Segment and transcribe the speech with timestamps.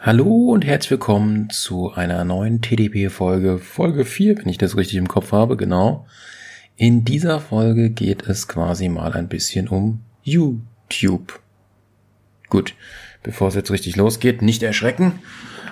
[0.00, 5.08] Hallo und herzlich willkommen zu einer neuen TDP-Folge, Folge 4, wenn ich das richtig im
[5.08, 6.06] Kopf habe, genau.
[6.76, 11.40] In dieser Folge geht es quasi mal ein bisschen um YouTube.
[12.48, 12.76] Gut,
[13.24, 15.18] bevor es jetzt richtig losgeht, nicht erschrecken.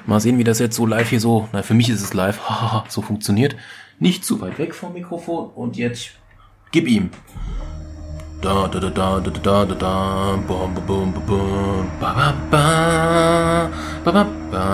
[0.06, 2.40] Mal sehen, wie das jetzt so live hier so, na für mich ist es live,
[2.88, 3.54] so funktioniert.
[4.00, 6.10] Nicht zu weit weg vom Mikrofon und jetzt
[6.72, 7.10] gib ihm.
[8.42, 13.70] Da da da da da da da da bum bum bum bum ba ba ba
[14.04, 14.64] ba ba ba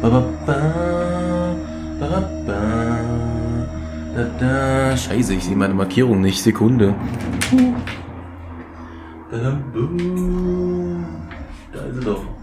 [0.00, 0.58] ba ba ba
[2.00, 2.60] ba ba
[4.14, 6.42] da da Scheiße, ich sehe meine Markierung nicht.
[6.42, 6.94] Sekunde.
[11.72, 12.39] Da ist sie doch.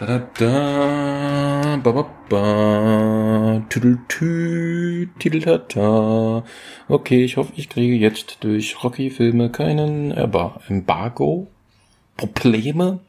[0.00, 6.42] Da da da ba ba ba tüdeltü tideltata.
[6.88, 11.48] Okay, ich hoffe, ich kriege jetzt durch Rocky-Filme keinen Embargo.
[12.16, 13.00] Probleme.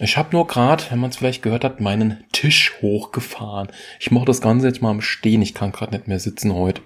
[0.00, 3.68] Ich habe nur gerade, wenn man es vielleicht gehört hat, meinen Tisch hochgefahren.
[4.00, 5.42] Ich mache das Ganze jetzt mal am Stehen.
[5.42, 6.82] Ich kann gerade nicht mehr sitzen heute.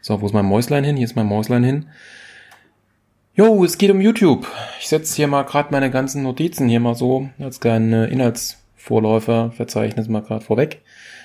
[0.00, 0.96] So, wo ist mein Mäuslein hin?
[0.96, 1.86] Hier ist mein Mäuslein hin.
[3.38, 4.50] Jo, es geht um YouTube.
[4.80, 10.08] Ich setze hier mal gerade meine ganzen Notizen hier mal so als kleinen Inhaltsvorläufer, Verzeichnis
[10.08, 10.80] mal gerade vorweg.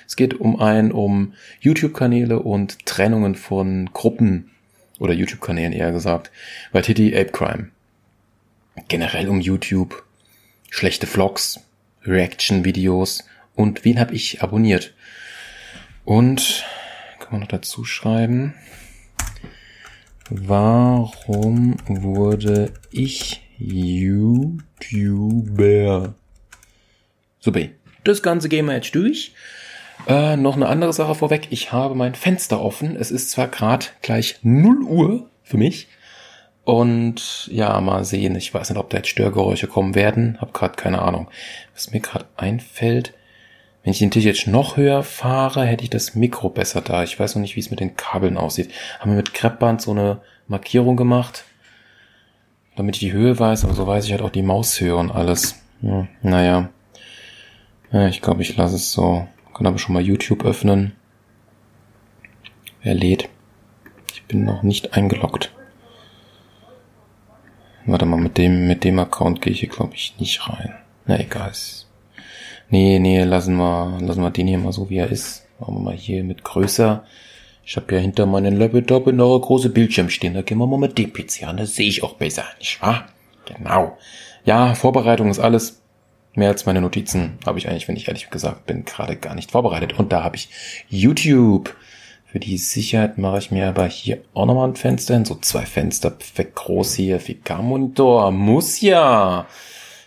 [0.06, 4.50] Es geht um ein, um YouTube-Kanäle und Trennungen von Gruppen
[4.98, 6.30] oder YouTube-Kanälen eher gesagt.
[6.70, 7.70] Bei Titty Ape Crime.
[8.88, 10.04] Generell um YouTube,
[10.68, 11.60] schlechte Vlogs,
[12.04, 14.92] Reaction-Videos und wen habe ich abonniert.
[16.04, 16.62] Und
[17.20, 18.52] kann man noch dazu schreiben,
[20.30, 24.54] Warum wurde ich YouTuber?
[27.38, 27.68] Super.
[28.04, 29.34] Das Ganze gehen wir jetzt durch.
[30.06, 31.48] Äh, noch eine andere Sache vorweg.
[31.50, 32.96] Ich habe mein Fenster offen.
[32.96, 35.88] Es ist zwar gerade gleich 0 Uhr für mich.
[36.64, 38.36] Und ja, mal sehen.
[38.36, 40.38] Ich weiß nicht, ob da jetzt Störgeräusche kommen werden.
[40.40, 41.28] Hab gerade keine Ahnung.
[41.74, 43.14] Was mir gerade einfällt,
[43.82, 47.02] wenn ich den Tisch jetzt noch höher fahre, hätte ich das Mikro besser da.
[47.02, 48.70] Ich weiß noch nicht, wie es mit den Kabeln aussieht.
[49.00, 51.44] Haben wir mit Kreppband so eine Markierung gemacht,
[52.76, 55.56] damit ich die Höhe weiß, aber so weiß ich halt auch die Maushöhe und alles.
[55.80, 56.68] Ja, naja.
[57.90, 59.26] Ja, ich glaube, ich lasse es so.
[59.52, 60.92] Kann aber schon mal YouTube öffnen.
[62.82, 63.28] Wer lädt?
[64.14, 65.52] Ich bin noch nicht eingeloggt.
[67.84, 70.74] Warte mal, mit dem, mit dem Account gehe ich hier, glaube ich, nicht rein.
[71.06, 71.52] Na egal.
[72.72, 75.46] Nee, nee, lassen wir, lassen wir den hier mal so, wie er ist.
[75.60, 77.04] Machen wir mal hier mit größer.
[77.66, 80.32] Ich habe ja hinter meinen Laptop noch eine große Bildschirm stehen.
[80.32, 81.58] Da gehen wir mal mit dem PC an.
[81.58, 83.08] Da sehe ich auch besser, nicht wahr?
[83.44, 83.98] Genau.
[84.46, 85.82] Ja, Vorbereitung ist alles.
[86.34, 89.50] Mehr als meine Notizen habe ich eigentlich, wenn ich ehrlich gesagt bin, gerade gar nicht
[89.50, 89.98] vorbereitet.
[89.98, 90.48] Und da habe ich
[90.88, 91.76] YouTube.
[92.24, 95.26] Für die Sicherheit mache ich mir aber hier auch nochmal ein Fenster hin.
[95.26, 97.20] So zwei Fenster, perfekt groß hier.
[97.20, 98.30] 4K-Monitor.
[98.30, 99.46] Muss ja.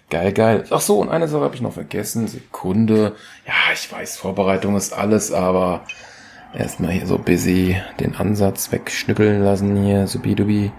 [0.10, 0.66] Geil, geil.
[0.70, 2.28] Ach so, und eine Sache habe ich noch vergessen.
[2.28, 3.16] Sekunde.
[3.48, 5.84] Ja, ich weiß, Vorbereitung ist alles, aber
[6.54, 10.72] erstmal hier so busy den Ansatz wegschnüppeln lassen hier, subidubi.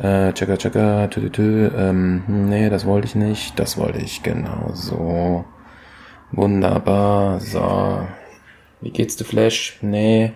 [0.00, 1.70] Äh, tschakka, tschakka, tü, tü, tü.
[1.76, 3.58] Ähm, nee, das wollte ich nicht.
[3.58, 5.44] Das wollte ich, genau so.
[6.32, 8.06] Wunderbar, so.
[8.80, 9.78] Wie geht's, der Flash?
[9.82, 10.32] Nee.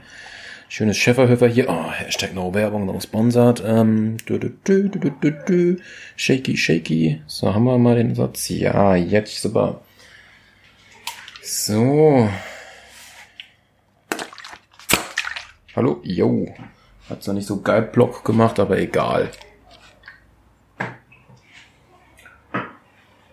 [0.74, 1.68] Schönes Schäferhöfer hier.
[1.68, 3.62] Oh, Hashtag No Werbung, no Sponsored.
[3.62, 5.76] Ähm, du, du, du.
[6.16, 7.20] Shaky, shaky.
[7.26, 8.48] So, haben wir mal den Satz.
[8.48, 9.82] Ja, jetzt super.
[11.42, 12.26] So.
[15.76, 16.00] Hallo?
[16.04, 16.54] Yo.
[17.10, 19.30] Hat zwar nicht so geil Block gemacht, aber egal.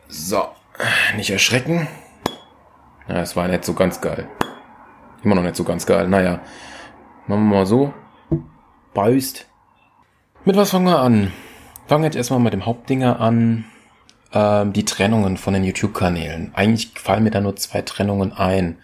[0.10, 0.50] So.
[1.16, 1.88] Nicht erschrecken.
[3.08, 4.28] Na, es war nicht so ganz geil.
[5.24, 6.10] Immer noch nicht so ganz geil.
[6.10, 6.42] Naja.
[7.30, 7.94] Machen wir mal so.
[8.96, 9.46] Beust.
[10.46, 11.32] Mit was fangen wir an?
[11.86, 13.66] Fangen wir jetzt erstmal mit dem Hauptdinger an.
[14.34, 16.56] Ähm, die Trennungen von den YouTube-Kanälen.
[16.56, 18.80] Eigentlich fallen mir da nur zwei Trennungen ein.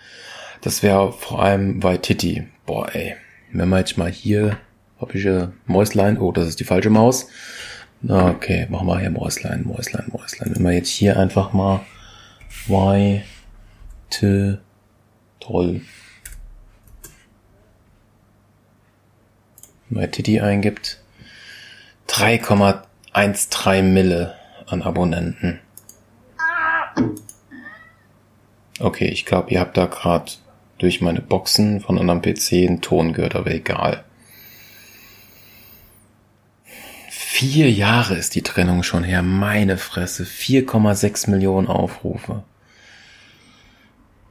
[0.62, 2.48] Das wäre vor allem bei Titi.
[2.68, 3.16] Boah, ey.
[3.52, 4.60] Wenn wir jetzt mal hier,
[5.02, 6.20] habe ich ein Mäuslein.
[6.20, 7.28] Oh, das ist die falsche Maus.
[8.08, 10.52] Okay, machen wir hier Mäuslein, Mäuslein, Mäuslein.
[10.54, 11.80] Wenn wir jetzt hier einfach mal
[12.68, 13.24] weite,
[15.40, 15.82] toll,
[20.12, 21.00] Titi eingibt,
[22.10, 24.36] 3,13 Mille
[24.68, 25.60] an Abonnenten.
[28.80, 30.32] Okay, ich glaube, ihr habt da gerade
[30.78, 34.04] durch meine Boxen von anderen PC einen Ton gehört, aber egal.
[37.10, 40.24] Vier Jahre ist die Trennung schon her, meine Fresse.
[40.24, 42.44] 4,6 Millionen Aufrufe.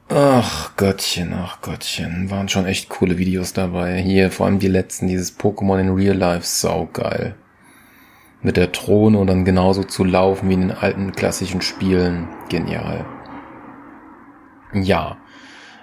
[0.07, 3.97] Ach Gottchen, ach Gottchen, waren schon echt coole Videos dabei.
[3.97, 7.35] Hier, vor allem die letzten, dieses Pokémon in Real Life, saugeil.
[8.45, 12.27] mit der Drohne und dann genauso zu laufen wie in den alten klassischen Spielen.
[12.49, 13.05] Genial.
[14.73, 15.17] Ja.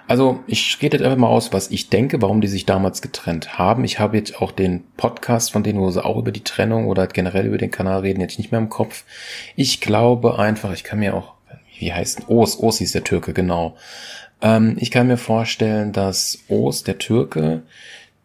[0.07, 3.57] Also ich rede jetzt einfach mal aus, was ich denke, warum die sich damals getrennt
[3.57, 3.83] haben.
[3.83, 7.07] Ich habe jetzt auch den Podcast von denen, wo sie auch über die Trennung oder
[7.07, 9.03] generell über den Kanal reden, jetzt nicht mehr im Kopf.
[9.55, 11.33] Ich glaube einfach, ich kann mir auch,
[11.77, 13.75] wie heißt Os, Os hieß der Türke, genau.
[14.41, 17.63] Ähm, ich kann mir vorstellen, dass Os, der Türke,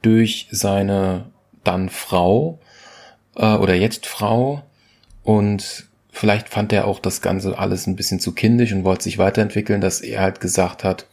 [0.03, 1.27] durch seine
[1.65, 2.59] dann Frau
[3.37, 4.63] äh, oder jetzt Frau
[5.23, 9.19] und vielleicht fand er auch das Ganze alles ein bisschen zu kindisch und wollte sich
[9.19, 11.07] weiterentwickeln, dass er halt gesagt hat,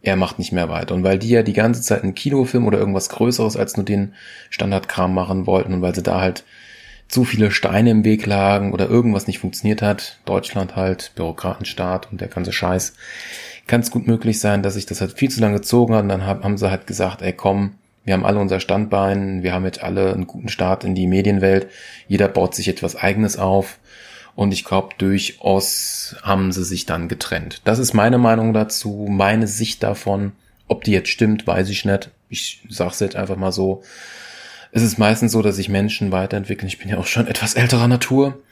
[0.00, 0.94] er macht nicht mehr weiter.
[0.94, 4.14] Und weil die ja die ganze Zeit einen Kinofilm oder irgendwas Größeres als nur den
[4.50, 6.44] Standardkram machen wollten und weil sie da halt
[7.08, 12.20] zu viele Steine im Weg lagen oder irgendwas nicht funktioniert hat, Deutschland halt, Bürokratenstaat und
[12.20, 12.94] der ganze Scheiß,
[13.66, 16.08] kann es gut möglich sein, dass sich das halt viel zu lange gezogen hat und
[16.08, 17.74] dann haben sie halt gesagt, ey komm,
[18.04, 21.68] wir haben alle unser Standbein, wir haben jetzt alle einen guten Start in die Medienwelt,
[22.08, 23.78] jeder baut sich etwas eigenes auf
[24.38, 27.60] und ich glaube, durchaus haben sie sich dann getrennt.
[27.64, 30.30] Das ist meine Meinung dazu, meine Sicht davon.
[30.68, 32.10] Ob die jetzt stimmt, weiß ich nicht.
[32.28, 33.82] Ich sag's jetzt einfach mal so.
[34.72, 36.68] Es ist meistens so, dass sich Menschen weiterentwickeln.
[36.68, 38.42] Ich bin ja auch schon etwas älterer Natur.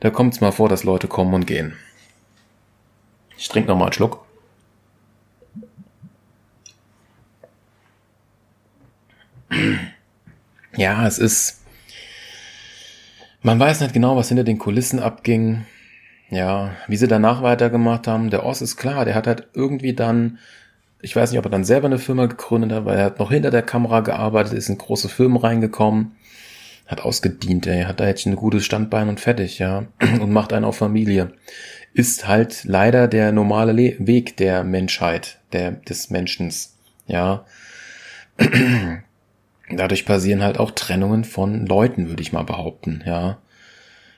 [0.00, 1.74] Da kommt es mal vor, dass Leute kommen und gehen.
[3.38, 4.24] Ich trinke noch mal einen Schluck.
[10.76, 11.62] Ja, es ist
[13.46, 15.66] man weiß nicht genau, was hinter den Kulissen abging.
[16.30, 18.28] Ja, wie sie danach weitergemacht haben.
[18.28, 20.38] Der Oss ist klar, der hat halt irgendwie dann,
[21.06, 23.30] ich weiß nicht, ob er dann selber eine Firma gegründet hat, weil er hat noch
[23.30, 26.16] hinter der Kamera gearbeitet, ist in große Firmen reingekommen,
[26.84, 29.86] hat ausgedient, ey, hat da jetzt ein gutes Standbein und fertig, ja,
[30.20, 31.32] und macht einen auf Familie.
[31.94, 36.76] Ist halt leider der normale Le Weg der Menschheit, der, des Menschens,
[37.06, 37.44] ja.
[39.70, 43.38] Dadurch passieren halt auch Trennungen von Leuten, würde ich mal behaupten, ja.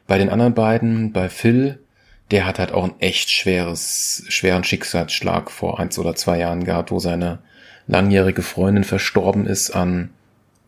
[0.06, 1.80] Bei den anderen beiden, bei Phil,
[2.30, 6.90] der hat halt auch ein echt schweres, schweren Schicksalsschlag vor eins oder zwei Jahren gehabt,
[6.90, 7.38] wo seine
[7.86, 10.10] langjährige Freundin verstorben ist an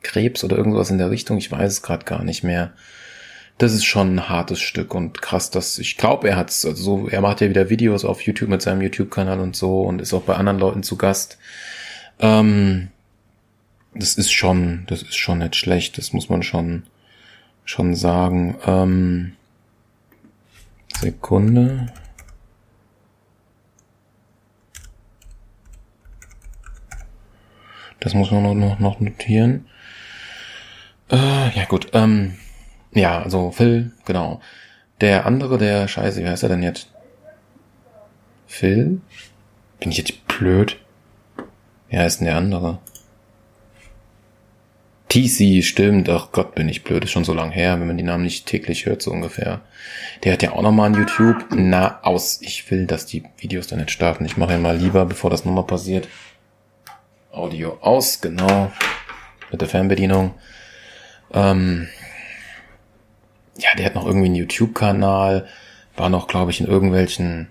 [0.02, 1.36] Krebs oder irgendwas in der Richtung.
[1.36, 2.72] Ich weiß es gerade gar nicht mehr.
[3.58, 7.08] Das ist schon ein hartes Stück und krass, dass ich glaube, er hat's, also so,
[7.08, 10.22] er macht ja wieder Videos auf YouTube mit seinem YouTube-Kanal und so und ist auch
[10.22, 11.36] bei anderen Leuten zu Gast.
[12.20, 12.88] Ähm,
[13.94, 16.84] das ist schon, das ist schon nicht schlecht, das muss man schon,
[17.66, 18.56] schon sagen.
[18.66, 19.32] Ähm,
[20.98, 21.92] Sekunde.
[28.00, 29.66] Das muss man noch, noch notieren.
[31.10, 32.38] Äh, ja gut, ähm,
[32.92, 34.40] ja, also Phil, genau.
[35.00, 36.90] Der andere, der Scheiße, wie heißt er denn jetzt?
[38.46, 39.00] Phil?
[39.78, 40.78] Bin ich jetzt blöd?
[41.88, 42.78] Wie heißt denn der andere?
[45.10, 46.08] TC, stimmt.
[46.08, 47.04] Ach Gott, bin ich blöd.
[47.04, 49.60] Ist schon so lang her, wenn man die Namen nicht täglich hört, so ungefähr.
[50.22, 51.46] Der hat ja auch nochmal ein YouTube.
[51.50, 52.40] Na, aus.
[52.42, 54.24] Ich will, dass die Videos dann nicht starten.
[54.24, 56.06] Ich mache ja mal lieber, bevor das nochmal passiert.
[57.32, 58.70] Audio aus, genau.
[59.50, 60.34] Mit der Fernbedienung.
[61.32, 61.88] Ähm,
[63.58, 65.48] ja, der hat noch irgendwie einen YouTube-Kanal.
[65.96, 67.48] War noch, glaube ich, in irgendwelchen,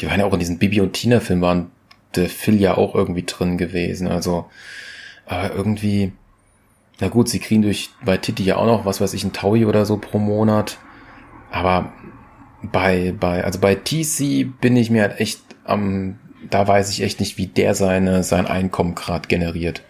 [0.00, 1.70] die waren ja auch in diesen Bibi und Tina-Film, waren
[2.14, 4.08] der Phil ja auch irgendwie drin gewesen.
[4.08, 4.46] Also,
[5.26, 6.12] aber irgendwie,
[7.02, 9.64] na gut, sie kriegen durch bei Titi ja auch noch, was weiß ich, ein Taui
[9.64, 10.78] oder so pro Monat.
[11.50, 11.92] Aber
[12.62, 17.18] bei, bei, also bei TC bin ich mir halt echt am, da weiß ich echt
[17.18, 19.82] nicht, wie der seine, sein Einkommen gerade generiert.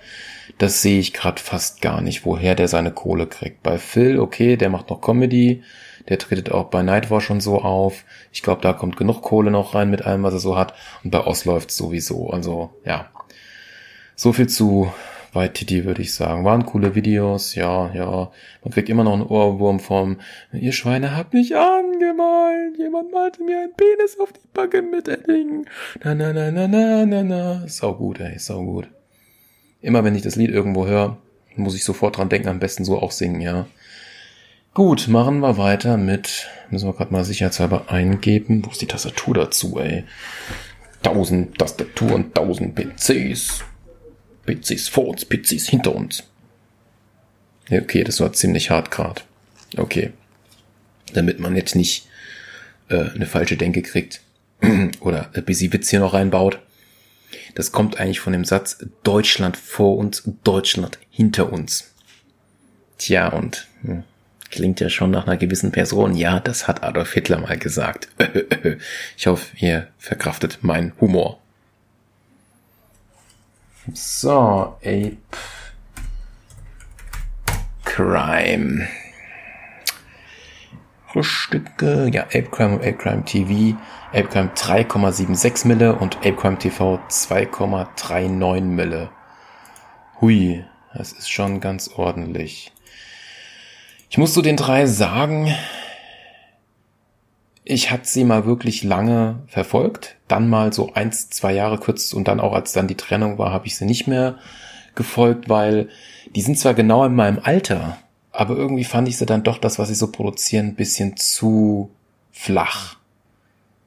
[0.57, 3.63] Das sehe ich gerade fast gar nicht, woher der seine Kohle kriegt.
[3.63, 5.63] Bei Phil, okay, der macht noch Comedy,
[6.09, 8.05] der tretet auch bei Nightwatch schon so auf.
[8.33, 10.73] Ich glaube, da kommt genug Kohle noch rein mit allem, was er so hat.
[11.05, 12.31] Und bei Oz läuft sowieso.
[12.31, 13.11] Also, ja.
[14.17, 14.91] So viel zu
[15.33, 16.45] bei Titi, würde ich sagen.
[16.45, 18.31] Waren coole Videos, ja, ja.
[18.63, 20.19] Man kriegt immer noch einen Ohrwurm vom,
[20.53, 22.79] ihr Schweine habt mich angemalt.
[22.79, 25.67] Jemand malte mir einen Penis auf die Backe mit Edding.
[26.05, 27.69] Na, na, na, na, na, na, na.
[27.69, 28.89] Sau gut, ey, sau gut.
[29.81, 31.17] Immer wenn ich das Lied irgendwo höre,
[31.57, 33.67] muss ich sofort dran denken, am besten so auch singen, ja.
[34.75, 38.65] Gut, machen wir weiter mit, müssen wir gerade mal sicherheitshalber eingeben.
[38.65, 40.05] Wo ist die Tastatur dazu, ey?
[41.03, 43.65] Tausend Tastaturen, tausend PCs.
[44.47, 46.25] PCs vor uns, PCs hinter uns.
[47.69, 49.25] Ja, okay, das war ziemlich hart grad.
[49.77, 50.13] Okay.
[51.15, 52.07] Damit man jetzt nicht
[52.89, 54.21] äh, eine falsche Denke kriegt
[55.01, 56.59] oder ein bisschen Witz hier noch reinbaut.
[57.55, 61.93] Das kommt eigentlich von dem Satz Deutschland vor uns, Deutschland hinter uns.
[62.99, 64.05] Tja, und hm,
[64.51, 66.15] klingt ja schon nach einer gewissen Person.
[66.15, 68.09] Ja, das hat Adolf Hitler mal gesagt.
[69.17, 71.42] ich hoffe, ihr verkraftet meinen Humor.
[73.91, 75.17] So, Ape
[77.85, 78.87] Crime.
[81.21, 82.09] Stücke.
[82.13, 83.77] Ja, Apecrime und Apecrime TV.
[84.13, 89.11] Apecrime 3,76 Mille und Apecrime TV 2,39 Mille.
[90.21, 92.73] Hui, das ist schon ganz ordentlich.
[94.09, 95.53] Ich muss zu den drei sagen,
[97.65, 102.29] ich hatte sie mal wirklich lange verfolgt, dann mal so eins, zwei Jahre kurz und
[102.29, 104.37] dann auch als dann die Trennung war, habe ich sie nicht mehr
[104.95, 105.89] gefolgt, weil
[106.35, 107.99] die sind zwar genau in meinem Alter,
[108.33, 111.91] aber irgendwie fand ich sie dann doch das, was sie so produzieren, ein bisschen zu
[112.33, 112.97] flach.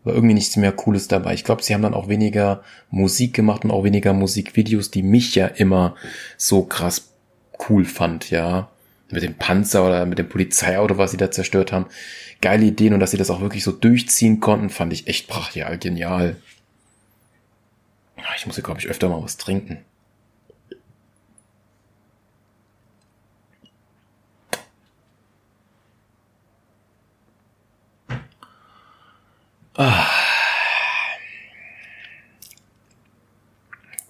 [0.04, 1.34] War irgendwie nichts mehr Cooles dabei.
[1.34, 5.34] Ich glaube, sie haben dann auch weniger Musik gemacht und auch weniger Musikvideos, die mich
[5.34, 5.96] ja immer
[6.38, 7.10] so krass
[7.70, 8.70] cool fand, ja.
[9.12, 11.88] Mit dem Panzer oder mit dem Polizeiauto, was sie da zerstört haben.
[12.46, 15.80] Geile Ideen und dass sie das auch wirklich so durchziehen konnten, fand ich echt brachial
[15.80, 16.36] genial.
[18.38, 19.84] Ich muss ja, glaube ich, öfter mal was trinken.
[29.76, 30.06] Ah.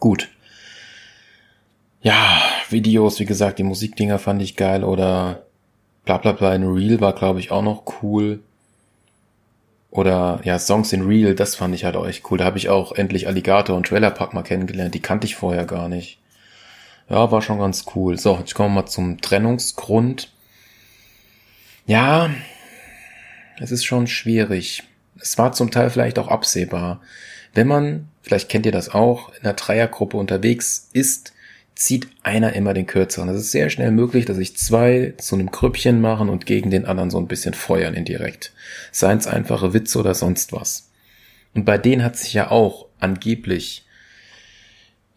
[0.02, 0.28] Gut.
[2.02, 5.46] Ja, Videos, wie gesagt, die Musikdinger fand ich geil oder
[6.06, 8.40] bla bla bla in Real war, glaube ich, auch noch cool.
[9.92, 12.38] Oder ja, Songs in Real, das fand ich halt auch echt cool.
[12.38, 14.94] Da habe ich auch endlich Alligator und Trailer Park mal kennengelernt.
[14.94, 16.20] Die kannte ich vorher gar nicht.
[17.10, 18.18] Ja, war schon ganz cool.
[18.18, 20.32] So, jetzt kommen wir mal zum Trennungsgrund.
[21.86, 22.30] Ja,
[23.60, 24.84] es ist schon schwierig
[25.20, 27.02] es war zum Teil vielleicht auch absehbar.
[27.54, 31.34] Wenn man, vielleicht kennt ihr das auch, in einer Dreiergruppe unterwegs ist,
[31.76, 33.30] zieht einer immer den kürzeren.
[33.30, 36.86] Es ist sehr schnell möglich, dass sich zwei zu einem Krüppchen machen und gegen den
[36.86, 38.54] anderen so ein bisschen feuern indirekt.
[38.92, 40.90] Seien es einfache Witze oder sonst was.
[41.54, 43.86] Und bei denen hat sich ja auch angeblich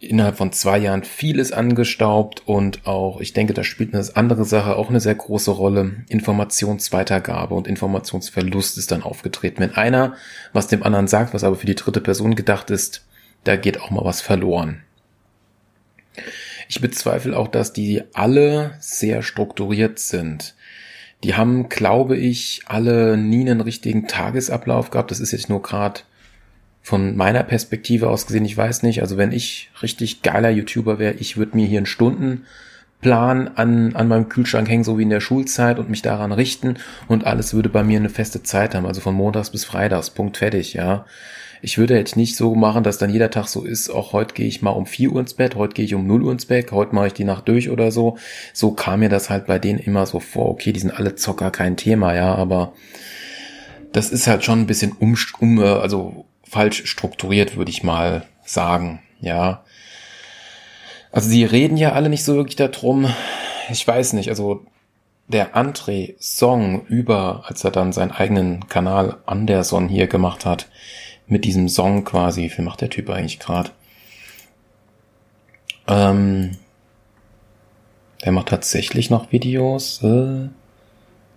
[0.01, 4.77] innerhalb von zwei Jahren vieles angestaubt und auch, ich denke, da spielt eine andere Sache
[4.77, 6.05] auch eine sehr große Rolle.
[6.09, 9.61] Informationsweitergabe und Informationsverlust ist dann aufgetreten.
[9.61, 10.15] Wenn einer
[10.53, 13.05] was dem anderen sagt, was aber für die dritte Person gedacht ist,
[13.43, 14.83] da geht auch mal was verloren.
[16.69, 20.55] Ich bezweifle auch, dass die alle sehr strukturiert sind.
[21.25, 25.11] Die haben, glaube ich, alle nie einen richtigen Tagesablauf gehabt.
[25.11, 26.03] Das ist jetzt nur gerade
[26.83, 31.15] von meiner Perspektive aus gesehen, ich weiß nicht, also wenn ich richtig geiler YouTuber wäre,
[31.15, 35.21] ich würde mir hier einen Stundenplan an, an meinem Kühlschrank hängen, so wie in der
[35.21, 39.03] Schulzeit und mich daran richten und alles würde bei mir eine feste Zeit haben, also
[39.03, 41.05] von Montags bis Freitags, Punkt fertig, ja.
[41.61, 44.47] Ich würde jetzt nicht so machen, dass dann jeder Tag so ist, auch heute gehe
[44.47, 46.73] ich mal um 4 Uhr ins Bett, heute gehe ich um 0 Uhr ins Bett,
[46.73, 48.17] heute mache ich die Nacht durch oder so.
[48.53, 51.51] So kam mir das halt bei denen immer so vor, okay, die sind alle Zocker,
[51.51, 52.73] kein Thema, ja, aber
[53.93, 59.01] das ist halt schon ein bisschen um, um also falsch strukturiert, würde ich mal sagen,
[59.21, 59.65] ja.
[61.11, 63.13] Also sie reden ja alle nicht so wirklich darum.
[63.71, 64.67] Ich weiß nicht, also
[65.27, 70.69] der André-Song über, als er dann seinen eigenen Kanal Anderson hier gemacht hat,
[71.29, 73.71] mit diesem Song quasi, wie viel macht der Typ eigentlich gerade?
[75.87, 76.57] Ähm,
[78.25, 80.49] der macht tatsächlich noch Videos, äh,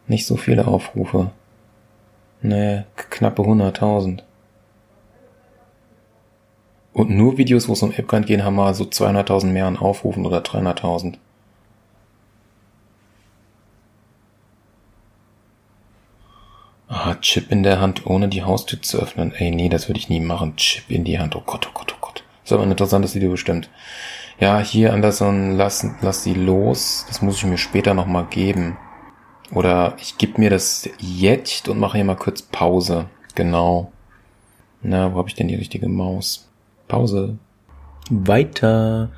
[0.08, 1.32] nicht so viele Aufrufe.
[2.42, 4.24] Nee, knappe 100.000.
[6.94, 10.26] Und nur Videos, wo es um AppGrind gehen, haben mal so 200.000 mehr an Aufrufen
[10.26, 11.18] oder 300.000.
[16.88, 19.34] Ah, Chip in der Hand, ohne die Haustür zu öffnen.
[19.34, 20.56] Ey, nee, das würde ich nie machen.
[20.58, 21.36] Chip in die Hand.
[21.36, 22.24] Oh Gott, oh Gott, oh Gott.
[22.42, 23.70] Das ist aber ein interessantes Video bestimmt.
[24.40, 27.06] Ja, hier Anderson, lass, lass sie los.
[27.08, 28.78] Das muss ich mir später nochmal geben.
[29.54, 33.06] Oder ich gebe mir das jetzt und mache hier mal kurz Pause.
[33.36, 33.92] Genau.
[34.82, 36.50] Na, wo habe ich denn die richtige Maus?
[36.88, 37.38] Pause.
[38.10, 39.10] Weiter.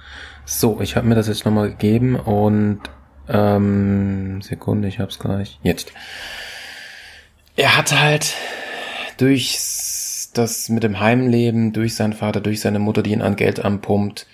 [0.46, 2.82] So, ich habe mir das jetzt nochmal gegeben und
[3.30, 5.60] ähm, Sekunde, ich hab's gleich.
[5.64, 5.94] Jetzt.
[7.56, 8.34] Er hat halt
[9.18, 9.60] durch
[10.34, 14.26] das mit dem Heimleben, durch seinen Vater, durch seine Mutter, die ihn an Geld anpumpt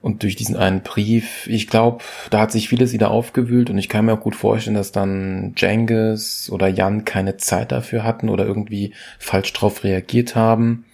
[0.00, 3.88] und durch diesen einen Brief, ich glaube, da hat sich vieles wieder aufgewühlt und ich
[3.88, 8.44] kann mir auch gut vorstellen, dass dann Jengis oder Jan keine Zeit dafür hatten oder
[8.44, 10.84] irgendwie falsch drauf reagiert haben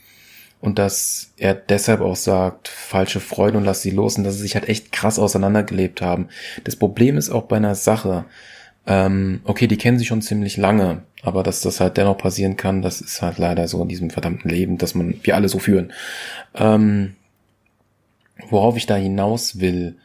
[0.61, 4.43] und dass er deshalb auch sagt, falsche Freude und lass sie los und dass sie
[4.43, 6.29] sich halt echt krass auseinandergelebt haben.
[6.65, 8.27] Das Problem ist auch bei einer Sache,
[8.87, 12.83] ähm, okay, die kennen sich schon ziemlich lange, aber dass das halt dennoch passieren kann,
[12.83, 15.93] das ist halt leider so in diesem verdammten Leben, dass man, wir alle so führen.
[16.55, 17.15] Ähm,
[18.51, 19.97] worauf ich da hinaus will,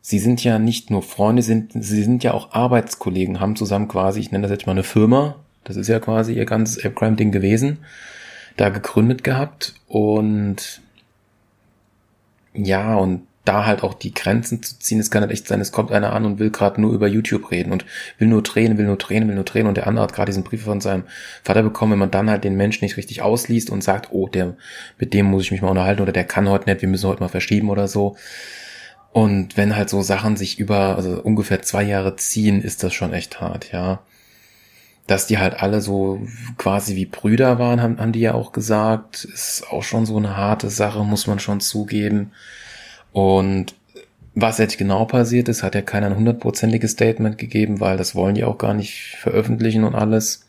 [0.00, 4.20] sie sind ja nicht nur Freunde, sind, sie sind ja auch Arbeitskollegen, haben zusammen quasi,
[4.20, 7.78] ich nenne das jetzt mal eine Firma, das ist ja quasi ihr ganzes App-Crime-Ding gewesen
[8.60, 10.82] da gegründet gehabt und
[12.52, 15.00] ja, und da halt auch die Grenzen zu ziehen.
[15.00, 17.50] Es kann halt echt sein, es kommt einer an und will gerade nur über YouTube
[17.50, 17.86] reden und
[18.18, 20.44] will nur drehen, will nur drehen, will nur drehen und der andere hat gerade diesen
[20.44, 21.04] Brief von seinem
[21.42, 24.56] Vater bekommen, wenn man dann halt den Menschen nicht richtig ausliest und sagt, oh, der,
[24.98, 27.20] mit dem muss ich mich mal unterhalten oder der kann heute nicht, wir müssen heute
[27.20, 28.16] mal verschieben oder so.
[29.12, 33.12] Und wenn halt so Sachen sich über, also ungefähr zwei Jahre ziehen, ist das schon
[33.12, 34.00] echt hart, ja.
[35.06, 36.20] Dass die halt alle so
[36.56, 40.36] quasi wie Brüder waren, haben, haben die ja auch gesagt, ist auch schon so eine
[40.36, 42.30] harte Sache, muss man schon zugeben.
[43.12, 43.74] Und
[44.34, 48.34] was jetzt genau passiert ist, hat ja keiner ein hundertprozentiges Statement gegeben, weil das wollen
[48.34, 50.46] die auch gar nicht veröffentlichen und alles.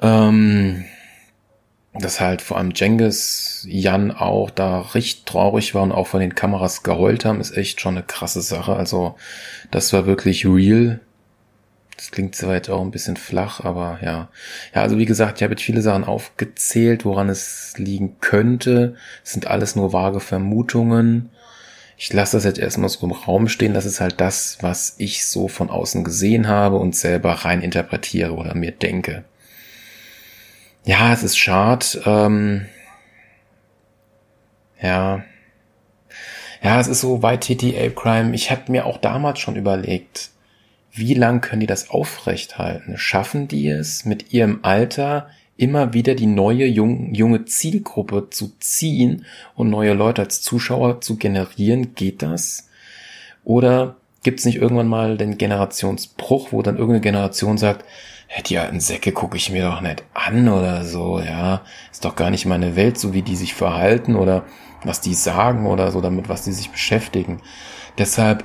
[0.00, 0.84] Ähm,
[1.94, 6.34] dass halt vor allem Jengis, Jan auch da richtig traurig war und auch von den
[6.34, 8.74] Kameras geheult haben, ist echt schon eine krasse Sache.
[8.74, 9.16] Also
[9.70, 11.00] das war wirklich real.
[12.02, 14.28] Das klingt jetzt auch ein bisschen flach, aber ja.
[14.74, 18.96] Ja, also wie gesagt, ich habe jetzt viele Sachen aufgezählt, woran es liegen könnte.
[19.24, 21.30] Es sind alles nur vage Vermutungen.
[21.96, 23.72] Ich lasse das jetzt erstmal so im Raum stehen.
[23.72, 28.32] Das ist halt das, was ich so von außen gesehen habe und selber rein interpretiere
[28.32, 29.22] oder mir denke.
[30.84, 31.86] Ja, es ist schade.
[32.04, 32.66] Ähm,
[34.82, 35.22] ja.
[36.64, 38.34] Ja, es ist so weit TTA Crime.
[38.34, 40.31] Ich hatte mir auch damals schon überlegt,
[40.92, 42.98] wie lang können die das aufrecht halten?
[42.98, 49.24] Schaffen die es mit ihrem Alter immer wieder die neue jung, junge Zielgruppe zu ziehen
[49.54, 51.94] und neue Leute als Zuschauer zu generieren?
[51.94, 52.68] Geht das?
[53.44, 57.84] Oder gibt es nicht irgendwann mal den Generationsbruch, wo dann irgendeine Generation sagt,
[58.46, 61.62] die alten Säcke gucke ich mir doch nicht an oder so, ja.
[61.90, 64.44] Ist doch gar nicht meine Welt, so wie die sich verhalten oder
[64.84, 67.40] was die sagen oder so, damit was die sich beschäftigen.
[67.98, 68.44] Deshalb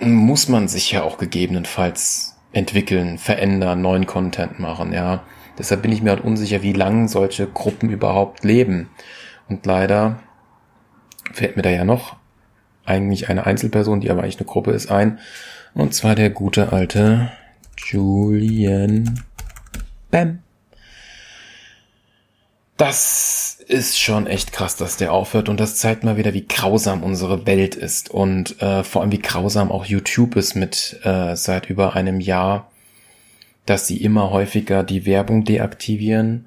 [0.00, 5.24] muss man sich ja auch gegebenenfalls entwickeln, verändern, neuen Content machen, ja.
[5.58, 8.90] Deshalb bin ich mir halt unsicher, wie lang solche Gruppen überhaupt leben.
[9.48, 10.20] Und leider
[11.32, 12.16] fällt mir da ja noch
[12.84, 15.18] eigentlich eine Einzelperson, die aber eigentlich eine Gruppe ist, ein.
[15.74, 17.32] Und zwar der gute alte
[17.76, 19.22] Julian
[20.10, 20.40] Bam.
[22.76, 27.02] Das ist schon echt krass, dass der aufhört und das zeigt mal wieder, wie grausam
[27.02, 31.70] unsere Welt ist und äh, vor allem wie grausam auch YouTube ist mit äh, seit
[31.70, 32.70] über einem Jahr,
[33.66, 36.46] dass sie immer häufiger die Werbung deaktivieren,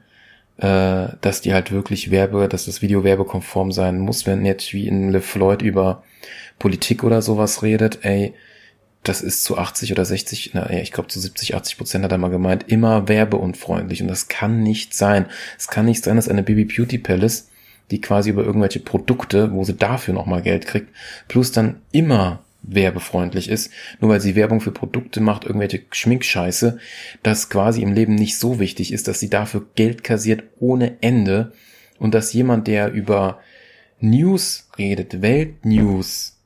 [0.57, 4.87] äh, dass die halt wirklich Werbe, dass das Video werbekonform sein muss, wenn jetzt wie
[4.87, 6.03] in Le Floyd über
[6.59, 8.33] Politik oder sowas redet, ey,
[9.07, 12.17] das ist zu 80 oder 60, na, ich glaube zu 70, 80 Prozent hat er
[12.17, 14.01] mal gemeint, immer werbeunfreundlich.
[14.01, 15.27] Und das kann nicht sein.
[15.57, 17.49] Es kann nicht sein, dass eine Baby Beauty Palace,
[17.91, 20.89] die quasi über irgendwelche Produkte, wo sie dafür nochmal Geld kriegt,
[21.27, 26.79] plus dann immer werbefreundlich ist, nur weil sie Werbung für Produkte macht, irgendwelche Schminkscheiße,
[27.23, 31.53] das quasi im Leben nicht so wichtig ist, dass sie dafür Geld kassiert ohne Ende
[31.97, 33.39] und dass jemand, der über
[33.99, 36.36] News redet, Weltnews,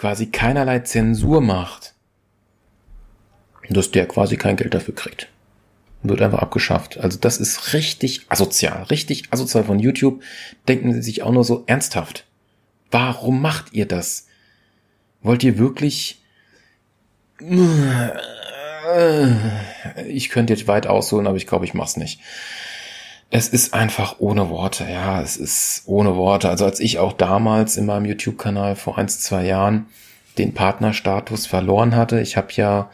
[0.00, 1.92] quasi keinerlei Zensur macht,
[3.68, 5.28] dass der quasi kein Geld dafür kriegt.
[6.02, 6.96] Wird einfach abgeschafft.
[6.96, 8.84] Also das ist richtig asozial.
[8.84, 10.22] Richtig asozial von YouTube.
[10.68, 12.24] Denken sie sich auch nur so ernsthaft.
[12.90, 14.26] Warum macht ihr das?
[15.20, 16.22] Wollt ihr wirklich...
[20.08, 22.20] Ich könnte jetzt weit ausholen, aber ich glaube, ich mach's nicht
[23.30, 26.48] es ist einfach ohne Worte, ja, es ist ohne Worte.
[26.48, 29.86] Also als ich auch damals in meinem YouTube-Kanal vor ein, zwei Jahren
[30.36, 32.90] den Partnerstatus verloren hatte, ich habe ja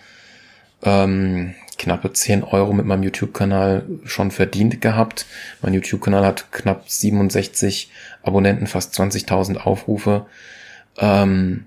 [0.83, 5.25] ähm, knappe 10 Euro mit meinem YouTube-Kanal schon verdient gehabt.
[5.63, 7.91] Mein YouTube-Kanal hat knapp 67
[8.23, 10.27] Abonnenten, fast 20.000 Aufrufe.
[10.99, 11.67] Ähm,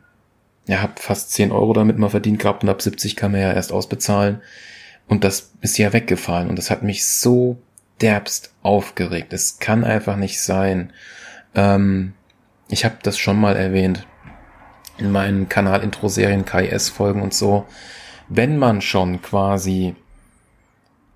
[0.67, 3.51] ja, hab fast 10 Euro damit mal verdient gehabt und ab 70 kann man ja
[3.51, 4.41] erst ausbezahlen.
[5.07, 7.57] Und das ist ja weggefallen und das hat mich so
[8.01, 9.33] derbst aufgeregt.
[9.33, 10.93] Es kann einfach nicht sein.
[11.55, 12.13] Ähm,
[12.69, 14.05] ich habe das schon mal erwähnt
[14.97, 17.65] in meinen Kanal-Intro-Serien, KIS-Folgen und so.
[18.27, 19.95] Wenn man schon quasi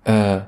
[0.04, 0.40] äh,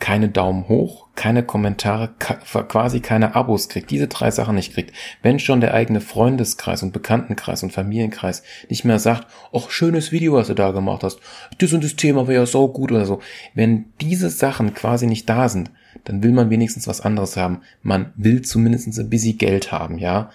[0.00, 5.40] keine Daumen hoch, keine Kommentare, quasi keine Abos kriegt, diese drei Sachen nicht kriegt, wenn
[5.40, 10.46] schon der eigene Freundeskreis und Bekanntenkreis und Familienkreis nicht mehr sagt, ach, schönes Video, was
[10.46, 11.18] du da gemacht hast,
[11.58, 13.20] das und das Thema wäre ja so gut oder so,
[13.54, 15.70] wenn diese Sachen quasi nicht da sind,
[16.04, 17.62] dann will man wenigstens was anderes haben.
[17.82, 20.30] Man will zumindest ein bisschen Geld haben, ja.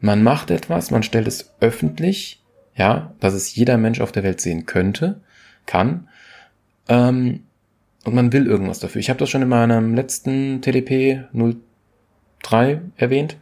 [0.00, 2.42] Man macht etwas, man stellt es öffentlich,
[2.76, 5.20] ja, dass es jeder Mensch auf der Welt sehen könnte,
[5.66, 6.08] kann,
[6.88, 7.44] ähm,
[8.04, 9.00] und man will irgendwas dafür.
[9.00, 11.24] Ich habe das schon in meinem letzten TDP
[12.42, 13.36] 03 erwähnt.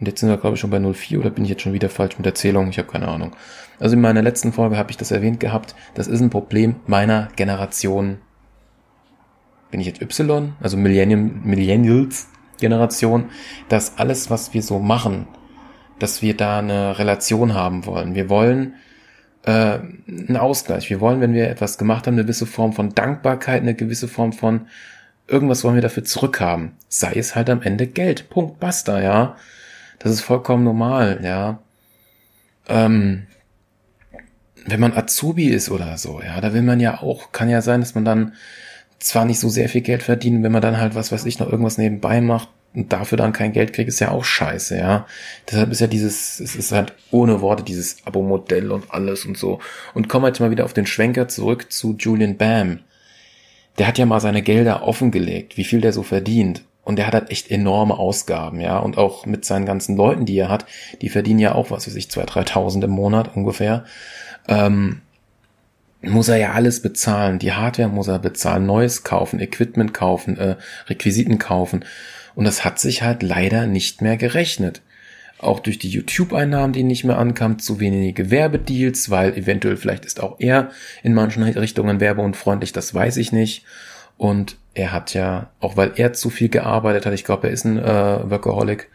[0.00, 1.88] Und jetzt sind wir, glaube ich, schon bei 04 oder bin ich jetzt schon wieder
[1.88, 2.68] falsch mit Erzählung?
[2.70, 3.36] Ich habe keine Ahnung.
[3.78, 5.76] Also in meiner letzten Folge habe ich das erwähnt gehabt.
[5.94, 8.18] Das ist ein Problem meiner Generation.
[9.70, 13.26] Bin ich jetzt Y, also Millennium, Millennials, Generation,
[13.68, 15.28] dass alles, was wir so machen,
[15.98, 18.16] dass wir da eine Relation haben wollen.
[18.16, 18.74] Wir wollen
[19.44, 19.78] äh,
[20.08, 20.88] einen Ausgleich.
[20.90, 24.32] Wir wollen, wenn wir etwas gemacht haben, eine gewisse Form von Dankbarkeit, eine gewisse Form
[24.32, 24.66] von
[25.26, 26.72] irgendwas wollen wir dafür zurückhaben.
[26.88, 28.28] Sei es halt am Ende Geld.
[28.30, 29.36] Punkt, basta, ja.
[29.98, 31.60] Das ist vollkommen normal, ja.
[32.68, 33.26] Ähm,
[34.66, 37.80] wenn man Azubi ist oder so, ja, da will man ja auch, kann ja sein,
[37.80, 38.34] dass man dann
[39.00, 41.50] zwar nicht so sehr viel Geld verdient, wenn man dann halt, was weiß ich, noch
[41.50, 45.06] irgendwas nebenbei macht dafür dann kein Geld kriegt, ist ja auch scheiße, ja.
[45.50, 49.60] Deshalb ist ja dieses, es ist halt ohne Worte dieses Abo-Modell und alles und so.
[49.94, 52.80] Und kommen jetzt mal wieder auf den Schwenker zurück zu Julian Bam.
[53.78, 56.64] Der hat ja mal seine Gelder offengelegt, wie viel der so verdient.
[56.84, 58.78] Und der hat halt echt enorme Ausgaben, ja.
[58.78, 60.66] Und auch mit seinen ganzen Leuten, die er hat,
[61.00, 63.84] die verdienen ja auch, was weiß ich, 2.000, 3.000 im Monat ungefähr.
[64.48, 65.02] Ähm,
[66.02, 67.38] muss er ja alles bezahlen.
[67.38, 70.56] Die Hardware muss er bezahlen, Neues kaufen, Equipment kaufen, äh,
[70.88, 71.84] Requisiten kaufen.
[72.34, 74.82] Und das hat sich halt leider nicht mehr gerechnet.
[75.38, 80.20] Auch durch die YouTube-Einnahmen, die nicht mehr ankamen, zu wenige Werbedeals, weil eventuell vielleicht ist
[80.20, 80.70] auch er
[81.02, 83.64] in manchen Richtungen werbeunfreundlich, das weiß ich nicht.
[84.16, 87.64] Und er hat ja, auch weil er zu viel gearbeitet hat, ich glaube, er ist
[87.64, 88.88] ein äh, Workaholic,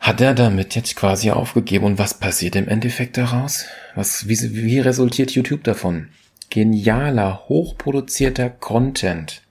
[0.00, 1.84] hat er damit jetzt quasi aufgegeben.
[1.84, 3.66] Und was passiert im Endeffekt daraus?
[3.94, 6.08] Was, wie, wie resultiert YouTube davon?
[6.48, 9.42] Genialer, hochproduzierter Content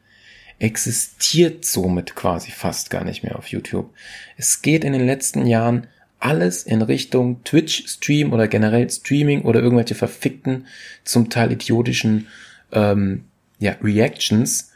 [0.60, 3.90] existiert somit quasi fast gar nicht mehr auf YouTube.
[4.38, 5.88] Es geht in den letzten Jahren
[6.20, 10.68] alles in Richtung Twitch-Stream oder generell Streaming oder irgendwelche verfickten,
[11.06, 12.28] zum Teil idiotischen
[12.74, 13.24] ähm,
[13.60, 14.74] ja, Reactions.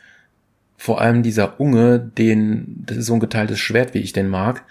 [0.77, 4.63] Vor allem dieser Unge, den, das ist so ein geteiltes Schwert, wie ich den mag.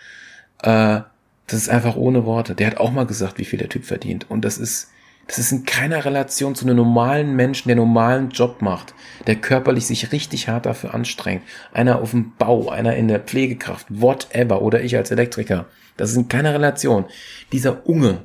[0.63, 1.01] Äh,
[1.47, 2.55] das ist einfach ohne Worte.
[2.55, 4.31] Der hat auch mal gesagt, wie viel der Typ verdient.
[4.31, 4.91] Und das ist,
[5.27, 8.95] das ist in keiner Relation zu einem normalen Menschen, der normalen Job macht,
[9.27, 11.43] der körperlich sich richtig hart dafür anstrengt.
[11.73, 15.67] Einer auf dem Bau, einer in der Pflegekraft, whatever, oder ich als Elektriker.
[15.97, 17.07] Das ist in keiner Relation.
[17.53, 18.23] Dieser Unge,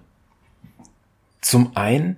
[1.42, 2.18] zum einen,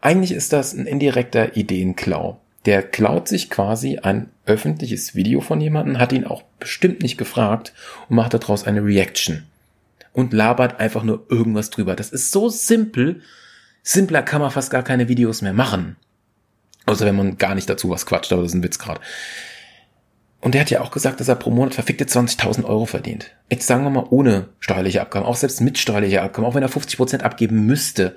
[0.00, 2.40] eigentlich ist das ein indirekter Ideenklau.
[2.66, 7.72] Der klaut sich quasi ein öffentliches Video von jemandem, hat ihn auch bestimmt nicht gefragt
[8.08, 9.46] und macht daraus eine Reaction
[10.12, 11.96] und labert einfach nur irgendwas drüber.
[11.96, 13.22] Das ist so simpel.
[13.82, 15.96] Simpler kann man fast gar keine Videos mehr machen.
[16.86, 19.00] Außer wenn man gar nicht dazu was quatscht, aber das ist ein Witz gerade.
[20.40, 23.30] Und er hat ja auch gesagt, dass er pro Monat verfickte 20.000 Euro verdient.
[23.50, 26.70] Jetzt sagen wir mal ohne steuerliche Abgaben, auch selbst mit steuerlicher Abgaben, auch wenn er
[26.70, 28.16] 50 Prozent abgeben müsste,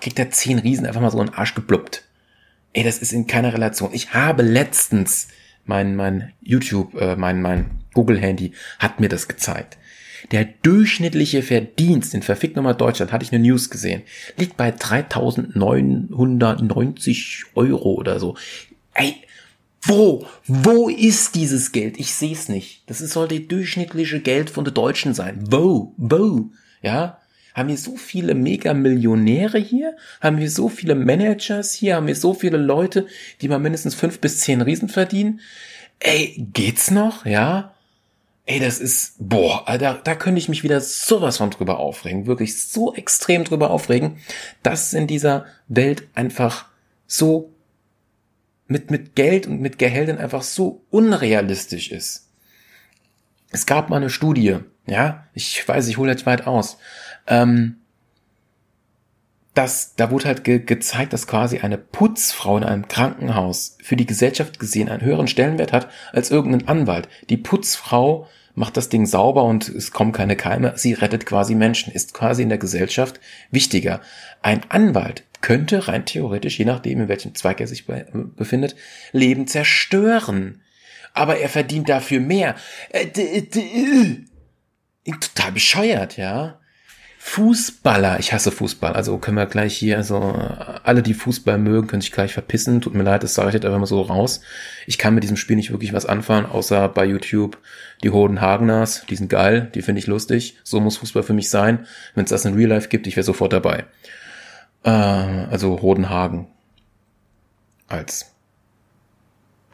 [0.00, 2.04] kriegt er 10 Riesen einfach mal so einen Arsch gebluppt.
[2.74, 3.94] Ey, das ist in keiner Relation.
[3.94, 5.28] Ich habe letztens
[5.64, 9.78] mein, mein YouTube, äh, mein, mein Google-Handy hat mir das gezeigt.
[10.30, 14.02] Der durchschnittliche Verdienst in verfickt nochmal Deutschland, hatte ich eine News gesehen,
[14.36, 18.36] liegt bei 3990 Euro oder so.
[18.94, 19.16] Ey,
[19.82, 20.26] wo?
[20.46, 21.98] Wo ist dieses Geld?
[21.98, 22.82] Ich sehe es nicht.
[22.86, 25.42] Das soll der durchschnittliche Geld von den Deutschen sein.
[25.50, 25.92] Wo?
[25.96, 26.50] Wo?
[26.82, 27.18] Ja?
[27.54, 29.96] Haben wir so viele Mega-Millionäre hier?
[30.20, 31.96] Haben wir so viele Managers hier?
[31.96, 33.06] Haben wir so viele Leute,
[33.40, 35.40] die mal mindestens fünf bis zehn Riesen verdienen?
[35.98, 37.26] Ey, geht's noch?
[37.26, 37.71] Ja?
[38.44, 42.26] Ey, das ist, boah, da, da könnte ich mich wieder sowas von drüber aufregen.
[42.26, 44.18] Wirklich so extrem drüber aufregen,
[44.62, 46.66] dass in dieser Welt einfach
[47.06, 47.52] so
[48.66, 52.30] mit, mit Geld und mit Gehältern einfach so unrealistisch ist.
[53.50, 56.78] Es gab mal eine Studie, ja, ich weiß, ich hole jetzt weit aus,
[57.26, 57.76] ähm,
[59.54, 64.06] dass, da wurde halt ge gezeigt, dass quasi eine Putzfrau in einem Krankenhaus für die
[64.06, 67.08] Gesellschaft gesehen einen höheren Stellenwert hat als irgendein Anwalt.
[67.28, 70.72] Die Putzfrau macht das Ding sauber und es kommen keine Keime.
[70.76, 74.00] Sie rettet quasi Menschen, ist quasi in der Gesellschaft wichtiger.
[74.40, 78.76] Ein Anwalt könnte rein theoretisch, je nachdem, in welchem Zweig er sich be befindet,
[79.12, 80.62] Leben zerstören.
[81.14, 82.54] Aber er verdient dafür mehr.
[82.90, 83.46] Äh, äh,
[85.20, 86.58] total bescheuert, ja.
[87.24, 90.20] Fußballer, ich hasse Fußball, also können wir gleich hier, also
[90.82, 92.80] alle, die Fußball mögen, können sich gleich verpissen.
[92.80, 94.40] Tut mir leid, das sage ich jetzt einfach mal so raus.
[94.86, 97.58] Ich kann mit diesem Spiel nicht wirklich was anfangen, außer bei YouTube
[98.02, 100.58] die Hoden Hageners, die sind geil, die finde ich lustig.
[100.64, 101.86] So muss Fußball für mich sein.
[102.14, 103.84] Wenn es das in Real Life gibt, ich wäre sofort dabei.
[104.82, 106.48] Äh, also Hodenhagen
[107.88, 108.34] als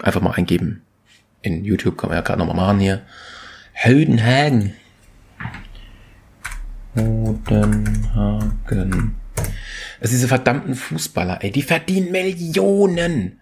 [0.03, 0.83] einfach mal eingeben.
[1.41, 3.01] In YouTube kann man ja gerade nochmal machen hier.
[3.85, 4.75] Hodenhagen.
[6.99, 9.15] Hodenhagen.
[10.01, 13.41] Also diese verdammten Fußballer, ey, die verdienen Millionen.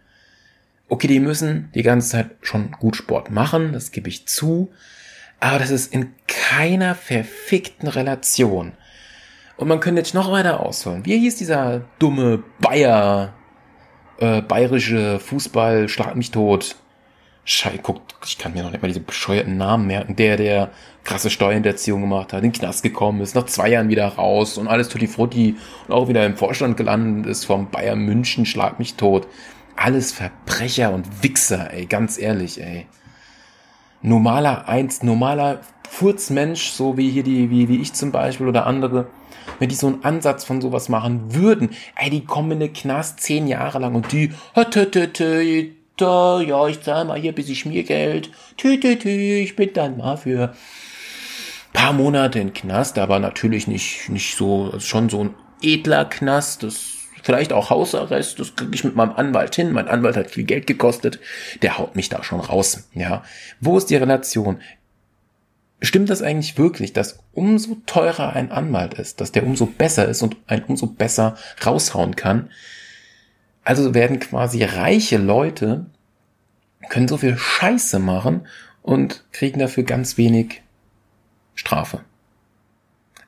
[0.89, 4.71] Okay, die müssen die ganze Zeit schon gut Sport machen, das gebe ich zu.
[5.41, 8.73] Aber das ist in keiner verfickten Relation.
[9.57, 11.05] Und man könnte jetzt noch weiter ausholen.
[11.05, 13.35] Wie hieß dieser dumme Bayer,
[14.19, 16.77] äh, bayerische Fußball, schlag mich tot,
[17.49, 20.17] Schei, guckt, ich kann mir noch nicht mal diese bescheuerten Namen merken.
[20.17, 20.73] Der, der
[21.05, 24.67] krasse Steuerhinterziehung gemacht hat, in den Knast gekommen ist, nach zwei Jahren wieder raus und
[24.67, 25.55] alles tutti frutti
[25.87, 29.29] und auch wieder im Vorstand gelandet ist vom Bayern München, schlag mich tot.
[29.77, 32.89] Alles Verbrecher und Wichser, ey, ganz ehrlich, ey.
[34.03, 39.07] Normaler eins, normaler Furzmensch, so wie hier die, wie, wie ich zum Beispiel oder andere,
[39.61, 43.21] wenn die so einen Ansatz von sowas machen würden, ey, die kommen in den Knast
[43.21, 44.33] zehn Jahre lang und die,
[45.97, 48.31] da, ja, ich zahle mal hier ein bisschen Schmiergeld.
[48.57, 50.55] Tü, tü, tü, ich bin dann mal für
[51.73, 56.97] paar Monate in Knast, aber natürlich nicht, nicht so, schon so ein edler Knast, das
[57.23, 59.73] vielleicht auch Hausarrest, das kriege ich mit meinem Anwalt hin.
[59.73, 61.19] Mein Anwalt hat viel Geld gekostet,
[61.63, 62.89] der haut mich da schon raus.
[62.95, 63.25] Ja,
[63.61, 64.61] wo ist die Relation?
[65.83, 70.23] Stimmt das eigentlich wirklich, dass umso teurer ein Anwalt ist, dass der umso besser ist
[70.23, 72.51] und ein umso besser raushauen kann?
[73.67, 75.87] Also werden quasi reiche Leute,
[76.89, 78.47] können so viel Scheiße machen
[78.81, 80.63] und kriegen dafür ganz wenig
[81.57, 82.03] Strafe.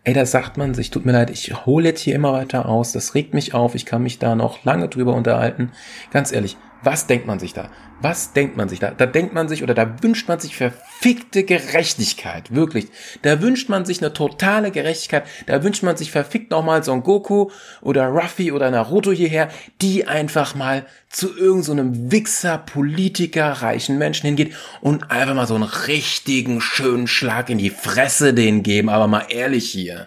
[0.04, 2.92] Ey, da sagt man sich, tut mir leid, ich hole jetzt hier immer weiter aus,
[2.92, 5.72] das regt mich auf, ich kann mich da noch lange drüber unterhalten.
[6.12, 7.70] Ganz ehrlich, was denkt man sich da?
[8.00, 8.92] Was denkt man sich da?
[8.92, 12.54] Da denkt man sich oder da wünscht man sich verfickte Gerechtigkeit.
[12.54, 12.86] Wirklich.
[13.22, 15.24] Da wünscht man sich eine totale Gerechtigkeit.
[15.46, 19.48] Da wünscht man sich verfickt nochmal so ein Goku oder Ruffy oder Naruto hierher,
[19.82, 25.56] die einfach mal zu irgendeinem so Wichser, Politiker, reichen Menschen hingeht und einfach mal so
[25.56, 28.88] einen richtigen schönen Schlag in die Fresse den geben.
[28.88, 30.06] Aber mal ehrlich hier.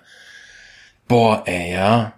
[1.10, 2.14] Boah, ey, ja.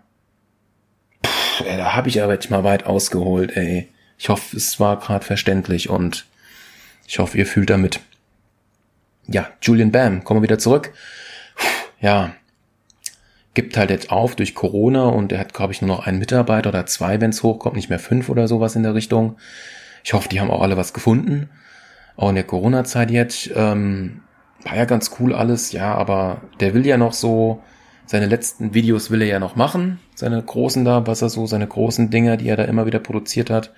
[1.24, 3.90] Puh, ey, da hab ich aber jetzt mal weit ausgeholt, ey.
[4.24, 6.26] Ich hoffe, es war gerade verständlich und
[7.06, 8.00] ich hoffe, ihr fühlt damit.
[9.28, 10.94] Ja, Julian Bam, kommen wir wieder zurück.
[12.00, 12.32] Ja,
[13.54, 16.70] gibt halt jetzt auf durch Corona und er hat, glaube ich, nur noch einen Mitarbeiter
[16.70, 19.36] oder zwei, wenn es hochkommt, nicht mehr fünf oder sowas in der Richtung.
[20.06, 21.50] Ich hoffe, die haben auch alle was gefunden.
[22.16, 23.52] Auch in der Corona-Zeit jetzt.
[23.54, 24.22] Ähm,
[24.64, 27.62] war ja ganz cool alles, ja, aber der will ja noch so,
[28.06, 31.68] seine letzten Videos will er ja noch machen, seine großen da, was er so, seine
[31.68, 33.74] großen Dinger, die er da immer wieder produziert hat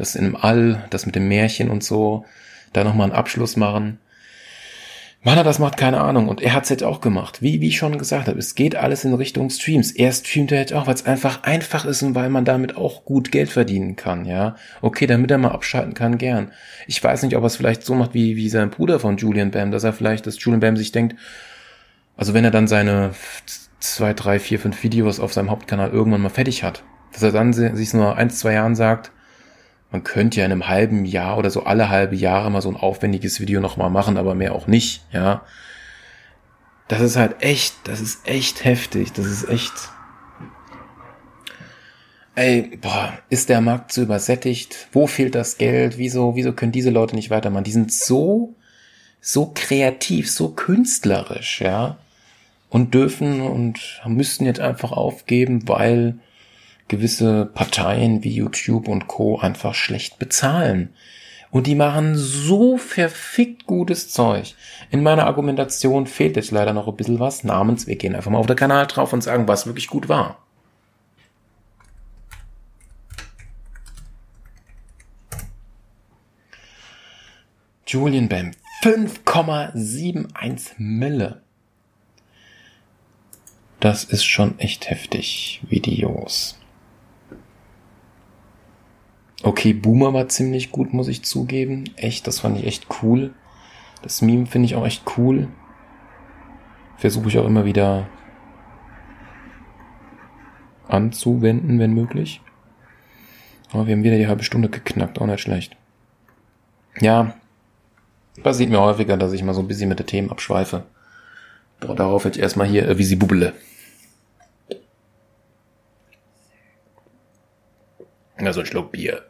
[0.00, 2.24] das im All, das mit dem Märchen und so,
[2.72, 3.98] da nochmal einen Abschluss machen.
[5.24, 6.28] Wann er das macht, keine Ahnung.
[6.28, 7.42] Und er hat es jetzt auch gemacht.
[7.42, 9.90] Wie, wie ich schon gesagt habe, es geht alles in Richtung Streams.
[9.90, 13.04] Er streamt ja jetzt auch, weil es einfach einfach ist und weil man damit auch
[13.04, 14.54] gut Geld verdienen kann, ja.
[14.80, 16.52] Okay, damit er mal abschalten kann, gern.
[16.86, 19.50] Ich weiß nicht, ob er es vielleicht so macht wie, wie sein Bruder von Julian
[19.50, 21.16] Bam, dass er vielleicht, dass Julian Bam sich denkt,
[22.16, 23.10] also wenn er dann seine
[23.80, 27.52] zwei, drei, vier, fünf Videos auf seinem Hauptkanal irgendwann mal fertig hat, dass er dann
[27.52, 29.12] sich nur eins, zwei Jahren sagt,
[29.90, 32.76] man könnte ja in einem halben Jahr oder so alle halbe Jahre mal so ein
[32.76, 35.42] aufwendiges Video nochmal machen, aber mehr auch nicht, ja.
[36.88, 39.72] Das ist halt echt, das ist echt heftig, das ist echt.
[42.34, 44.88] Ey, boah, ist der Markt zu übersättigt?
[44.92, 45.98] Wo fehlt das Geld?
[45.98, 47.64] Wieso, wieso können diese Leute nicht weitermachen?
[47.64, 48.54] Die sind so,
[49.20, 51.98] so kreativ, so künstlerisch, ja.
[52.70, 56.20] Und dürfen und müssten jetzt einfach aufgeben, weil
[56.88, 59.38] gewisse Parteien wie YouTube und Co.
[59.38, 60.90] einfach schlecht bezahlen.
[61.50, 64.54] Und die machen so verfickt gutes Zeug.
[64.90, 67.44] In meiner Argumentation fehlt jetzt leider noch ein bisschen was.
[67.44, 70.38] Namens, wir gehen einfach mal auf den Kanal drauf und sagen, was wirklich gut war.
[77.86, 78.50] Julian Bam,
[78.82, 81.40] 5,71 Mille.
[83.80, 85.62] Das ist schon echt heftig.
[85.68, 86.57] Videos.
[89.42, 91.84] Okay, Boomer war ziemlich gut, muss ich zugeben.
[91.96, 93.34] Echt, das fand ich echt cool.
[94.02, 95.48] Das Meme finde ich auch echt cool.
[96.96, 98.08] Versuche ich auch immer wieder
[100.88, 102.40] anzuwenden, wenn möglich.
[103.70, 105.76] Aber wir haben wieder die halbe Stunde geknackt, auch nicht schlecht.
[107.00, 107.34] Ja,
[108.42, 110.84] passiert mir häufiger, dass ich mal so ein bisschen mit den Themen abschweife.
[111.80, 113.52] Boah, darauf jetzt erstmal hier, äh, wie sie bubbele.
[118.38, 119.24] Also ein Schluck Bier.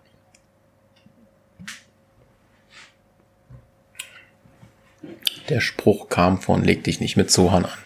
[5.48, 7.78] Der Spruch kam von leg dich nicht mit Zohan an.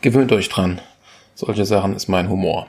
[0.00, 0.80] Gewöhnt euch dran.
[1.34, 2.68] Solche Sachen ist mein Humor.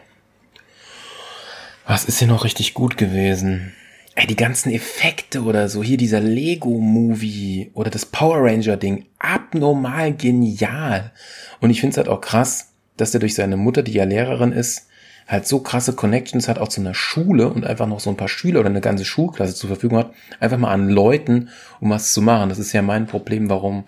[1.87, 3.73] Was ist hier noch richtig gut gewesen?
[4.15, 11.11] Ey, die ganzen Effekte oder so, hier dieser Lego-Movie oder das Power Ranger-Ding, abnormal genial.
[11.59, 14.51] Und ich finde es halt auch krass, dass der durch seine Mutter, die ja Lehrerin
[14.51, 14.87] ist,
[15.27, 18.27] halt so krasse Connections hat auch zu einer Schule und einfach noch so ein paar
[18.27, 22.21] Schüler oder eine ganze Schulklasse zur Verfügung hat, einfach mal an Leuten, um was zu
[22.21, 22.49] machen.
[22.49, 23.85] Das ist ja mein Problem, warum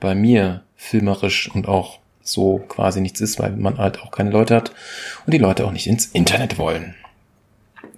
[0.00, 4.56] bei mir filmerisch und auch so quasi nichts ist, weil man halt auch keine Leute
[4.56, 4.72] hat
[5.26, 6.94] und die Leute auch nicht ins Internet wollen.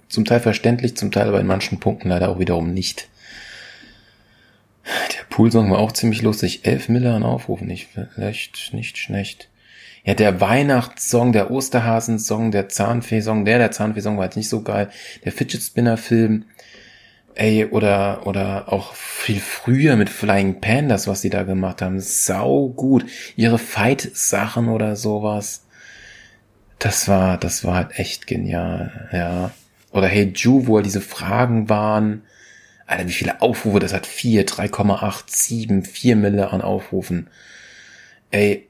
[0.07, 3.09] Zum Teil verständlich, zum Teil aber in manchen Punkten leider auch wiederum nicht.
[5.29, 6.65] Poolsong war auch ziemlich lustig.
[6.65, 9.49] Elf Miller an Aufrufen, nicht vielleicht nicht schlecht.
[10.05, 14.89] Ja, der Weihnachtssong, der Osterhasensong, der Zahnfee-Song, der, der Zahnfee-Song war jetzt nicht so geil.
[15.23, 16.45] Der Fidget Spinner-Film,
[17.35, 22.01] ey, oder, oder auch viel früher mit Flying Pandas, was die da gemacht haben.
[22.01, 23.05] Sau gut.
[23.37, 25.65] Ihre Fight-Sachen oder sowas.
[26.79, 29.51] Das war, das war halt echt genial, ja.
[29.91, 32.23] Oder Hey Ju, wo diese Fragen waren.
[32.87, 34.05] Alter, wie viele Aufrufe das hat?
[34.05, 37.29] 4, 3,8, 7, 4 Mille an Aufrufen.
[38.31, 38.67] Ey,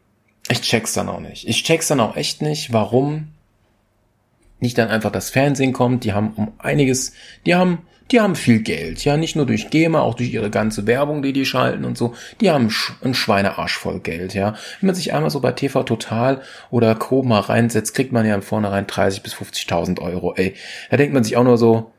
[0.50, 1.48] ich check's dann auch nicht.
[1.48, 3.30] Ich check's dann auch echt nicht, warum
[4.60, 6.04] nicht dann einfach das Fernsehen kommt.
[6.04, 7.14] Die haben um einiges,
[7.46, 7.80] die haben,
[8.12, 9.04] die haben viel Geld.
[9.06, 12.16] Ja, nicht nur durch GEMA, auch durch ihre ganze Werbung, die die schalten und so.
[12.42, 12.70] Die haben
[13.02, 14.56] einen Schweinearsch voll Geld, ja.
[14.80, 17.24] Wenn man sich einmal so bei TV Total oder Co.
[17.24, 20.56] mal reinsetzt, kriegt man ja im Vornherein 30 bis 50.000 Euro, ey.
[20.90, 21.92] Da denkt man sich auch nur so,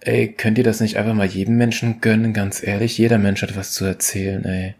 [0.00, 2.98] ey, könnt ihr das nicht einfach mal jedem Menschen gönnen, ganz ehrlich?
[2.98, 4.74] Jeder Mensch hat was zu erzählen, ey.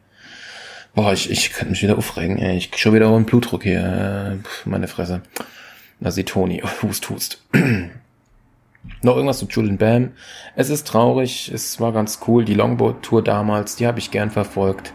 [0.95, 2.57] Boah, ich, ich könnte mich wieder aufregen, ey.
[2.57, 4.39] Ich schon wieder einen Blutdruck hier.
[4.45, 5.23] Äh, meine Fresse.
[5.99, 6.63] Na, sie Toni.
[6.83, 7.43] Hust, hust.
[9.03, 10.13] Noch irgendwas zu Julian Bam.
[10.55, 11.51] Es ist traurig.
[11.53, 12.45] Es war ganz cool.
[12.45, 14.93] Die Longboard-Tour damals, die habe ich gern verfolgt.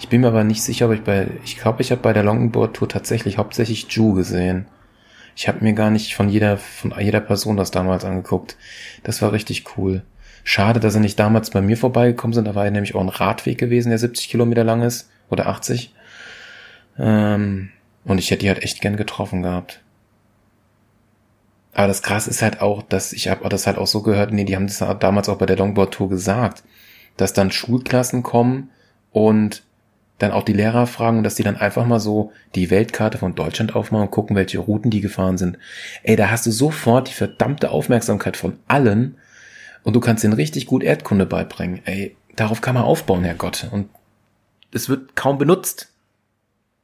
[0.00, 2.24] Ich bin mir aber nicht sicher, ob ich bei, ich glaube, ich habe bei der
[2.24, 4.66] Longboard-Tour tatsächlich hauptsächlich Ju gesehen.
[5.34, 8.58] Ich habe mir gar nicht von jeder, von jeder Person das damals angeguckt.
[9.02, 10.02] Das war richtig cool.
[10.44, 12.46] Schade, dass sie nicht damals bei mir vorbeigekommen sind.
[12.46, 15.94] Da war ja nämlich auch ein Radweg gewesen, der 70 Kilometer lang ist oder 80.
[16.98, 17.70] Ähm,
[18.04, 19.80] und ich hätte die halt echt gern getroffen gehabt.
[21.72, 24.44] Aber das krass ist halt auch, dass ich habe das halt auch so gehört, nee,
[24.44, 26.64] die haben das damals auch bei der Longboard Tour gesagt,
[27.16, 28.70] dass dann Schulklassen kommen
[29.12, 29.62] und
[30.18, 33.76] dann auch die Lehrer fragen dass die dann einfach mal so die Weltkarte von Deutschland
[33.76, 35.58] aufmachen und gucken, welche Routen die gefahren sind.
[36.02, 39.16] Ey, da hast du sofort die verdammte Aufmerksamkeit von allen
[39.84, 41.80] und du kannst denen richtig gut Erdkunde beibringen.
[41.84, 43.68] Ey, darauf kann man aufbauen, Herr Gott.
[43.70, 43.88] Und
[44.72, 45.92] es wird kaum benutzt.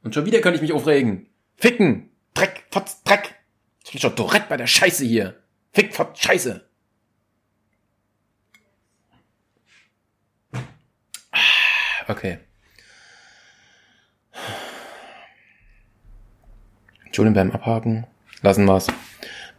[0.03, 1.27] Und schon wieder könnte ich mich aufregen.
[1.57, 2.09] Ficken!
[2.33, 2.65] Dreck!
[2.71, 3.01] Fotz!
[3.03, 3.35] Dreck!
[3.83, 5.35] Ich krieg schon Tourette bei der Scheiße hier.
[5.73, 5.93] Fick!
[5.95, 6.19] Fotz!
[6.19, 6.65] Scheiße!
[12.07, 12.37] Okay.
[17.05, 18.05] Entschuldigung beim Abhaken.
[18.41, 18.87] Lassen wir's.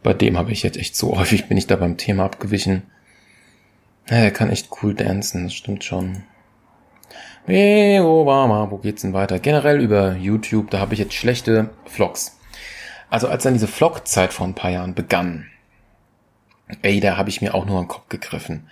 [0.03, 2.83] Bei dem habe ich jetzt echt so häufig bin ich da beim Thema abgewichen.
[4.09, 6.23] Ja, er kann echt cool dancen, das stimmt schon.
[7.49, 9.39] Hey, Obama, wo geht's denn weiter?
[9.39, 12.37] Generell über YouTube, da habe ich jetzt schlechte Vlogs.
[13.09, 15.45] Also als dann diese Vlog-Zeit vor ein paar Jahren begann,
[16.81, 18.67] ey, da habe ich mir auch nur einen Kopf gegriffen.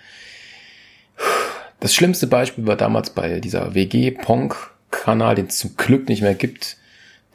[1.80, 6.76] Das schlimmste Beispiel war damals bei dieser WG-Ponk-Kanal, den es zum Glück nicht mehr gibt.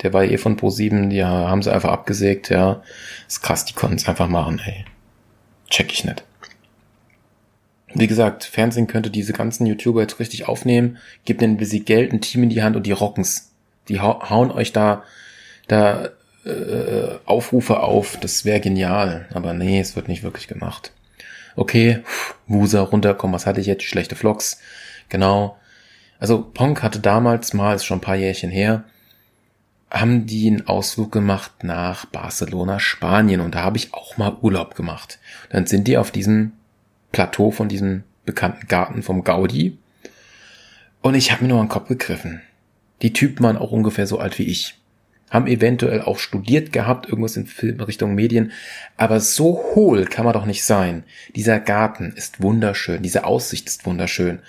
[0.03, 2.83] Der war eh von Pro7, die haben sie einfach abgesägt, ja.
[3.27, 4.85] ist krass, die konnten es einfach machen, ey.
[5.71, 6.23] Check ich nicht.
[7.93, 12.13] Wie gesagt, Fernsehen könnte diese ganzen YouTuber jetzt richtig aufnehmen, gibt ihnen ein bisschen Geld,
[12.13, 13.51] ein Team in die Hand und die rocken's.
[13.89, 15.03] Die hauen euch da,
[15.67, 16.09] da
[16.45, 19.27] äh, Aufrufe auf, das wäre genial.
[19.33, 20.91] Aber nee, es wird nicht wirklich gemacht.
[21.55, 21.99] Okay,
[22.47, 23.83] Musa runterkommen, was hatte ich jetzt?
[23.83, 24.59] Schlechte Vlogs.
[25.09, 25.57] Genau.
[26.19, 28.83] Also Ponk hatte damals mal, ist schon ein paar Jährchen her,
[29.89, 33.41] haben die einen Ausflug gemacht nach Barcelona, Spanien.
[33.41, 35.19] Und da habe ich auch mal Urlaub gemacht.
[35.49, 36.53] Dann sind die auf diesem
[37.11, 39.77] Plateau von diesem bekannten Garten vom Gaudi.
[41.01, 42.41] Und ich habe mir nur an den Kopf gegriffen.
[43.01, 44.75] Die Typen waren auch ungefähr so alt wie ich.
[45.29, 48.51] Haben eventuell auch studiert gehabt, irgendwas in Film, Richtung Medien.
[48.97, 51.03] Aber so hohl kann man doch nicht sein.
[51.35, 53.01] Dieser Garten ist wunderschön.
[53.01, 54.39] Diese Aussicht ist wunderschön.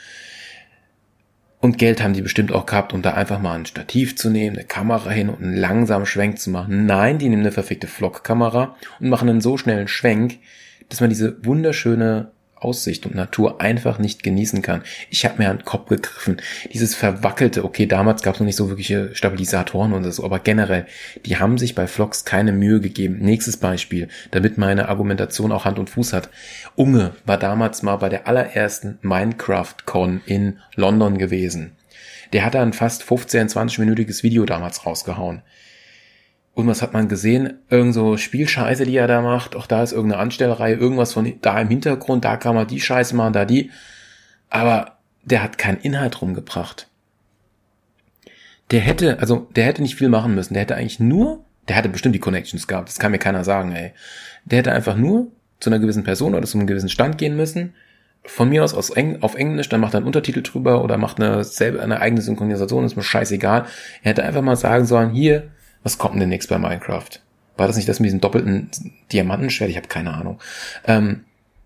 [1.61, 4.57] Und Geld haben die bestimmt auch gehabt, um da einfach mal ein Stativ zu nehmen,
[4.57, 6.87] eine Kamera hin und einen langsamen Schwenk zu machen.
[6.87, 10.41] Nein, die nehmen eine verfickte Vlog-Kamera und machen einen so schnellen Schwenk,
[10.89, 12.33] dass man diese wunderschöne
[12.65, 14.83] Aussicht und Natur einfach nicht genießen kann.
[15.11, 16.41] Ich habe mir an Kopf gegriffen.
[16.73, 20.87] Dieses verwackelte, okay, damals gab es noch nicht so wirkliche Stabilisatoren und so, aber generell,
[21.27, 23.19] die haben sich bei Vlogs keine Mühe gegeben.
[23.21, 26.31] Nächstes Beispiel, damit meine Argumentation auch Hand und Fuß hat.
[26.77, 31.73] Unge war damals mal bei der allerersten Minecraft-Con in London gewesen.
[32.33, 35.43] Der hat ein fast 15, 20-minütiges Video damals rausgehauen.
[36.55, 37.55] Und was hat man gesehen?
[37.71, 39.57] Irgend so Spielscheiße, die er da macht.
[39.57, 43.17] Auch da ist irgendeine Anstellreihe, irgendwas von da im Hintergrund, da kann man die Scheiße
[43.17, 43.71] machen, da die.
[44.51, 46.89] Aber der hat keinen Inhalt rumgebracht.
[48.71, 50.55] Der hätte, also der hätte nicht viel machen müssen.
[50.55, 52.89] Der hätte eigentlich nur, der hätte bestimmt die Connections gehabt.
[52.89, 53.93] Das kann mir keiner sagen, ey.
[54.45, 55.29] Der hätte einfach nur
[55.61, 57.75] zu einer gewissen Person oder zu einem gewissen Stand gehen müssen.
[58.25, 61.21] Von mir aus, aus Eng auf Englisch, dann macht er einen Untertitel drüber oder macht
[61.21, 63.67] eine selbe, eine eigene Synchronisation, ist mir scheißegal.
[64.03, 65.51] Er hätte einfach mal sagen sollen, hier,
[65.83, 67.09] was kommt denn demnächst bei Minecraft?
[67.57, 68.71] War das nicht das mit diesem doppelten
[69.13, 69.71] Diamantenschwert?
[69.71, 70.41] Ich habe keine Ahnung.
[70.87, 71.25] Ähm,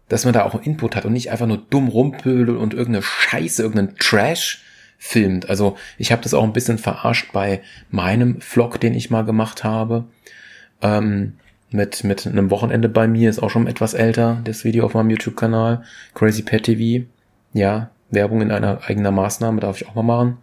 [0.09, 3.62] dass man da auch Input hat und nicht einfach nur dumm rumpödelt und irgendeine Scheiße,
[3.62, 4.62] irgendeinen Trash
[4.99, 5.49] filmt.
[5.49, 7.61] Also ich habe das auch ein bisschen verarscht bei
[7.91, 10.05] meinem Vlog, den ich mal gemacht habe.
[10.81, 11.35] Ähm,
[11.71, 15.11] mit, mit einem Wochenende bei mir, ist auch schon etwas älter, das Video auf meinem
[15.11, 15.83] YouTube-Kanal.
[16.14, 17.07] Crazy Pet TV.
[17.53, 20.39] Ja, Werbung in einer eigener Maßnahme darf ich auch mal machen.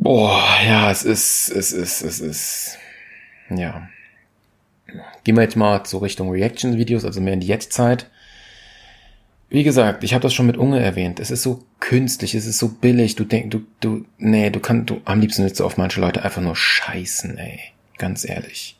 [0.00, 2.78] Boah, ja, es ist, es ist, es ist,
[3.50, 3.88] ja.
[5.24, 8.08] Gehen wir jetzt mal so Richtung Reaction-Videos, also mehr in die Jetztzeit.
[9.48, 11.18] Wie gesagt, ich habe das schon mit Unge erwähnt.
[11.18, 13.16] Es ist so künstlich, es ist so billig.
[13.16, 16.22] Du denkst, du, du, nee, du kannst, du, am liebsten willst du auf manche Leute
[16.22, 17.58] einfach nur scheißen, ey.
[17.98, 18.78] Ganz ehrlich.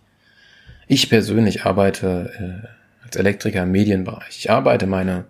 [0.87, 4.39] Ich persönlich arbeite äh, als Elektriker im Medienbereich.
[4.39, 5.25] Ich arbeite meine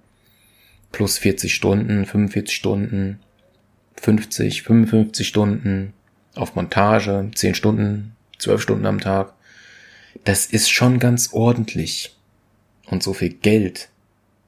[0.93, 3.21] plus 40 Stunden, 45 Stunden,
[4.01, 5.93] 50, 55 Stunden
[6.35, 9.33] auf Montage, 10 Stunden, 12 Stunden am Tag.
[10.25, 12.17] Das ist schon ganz ordentlich.
[12.87, 13.89] Und so viel Geld.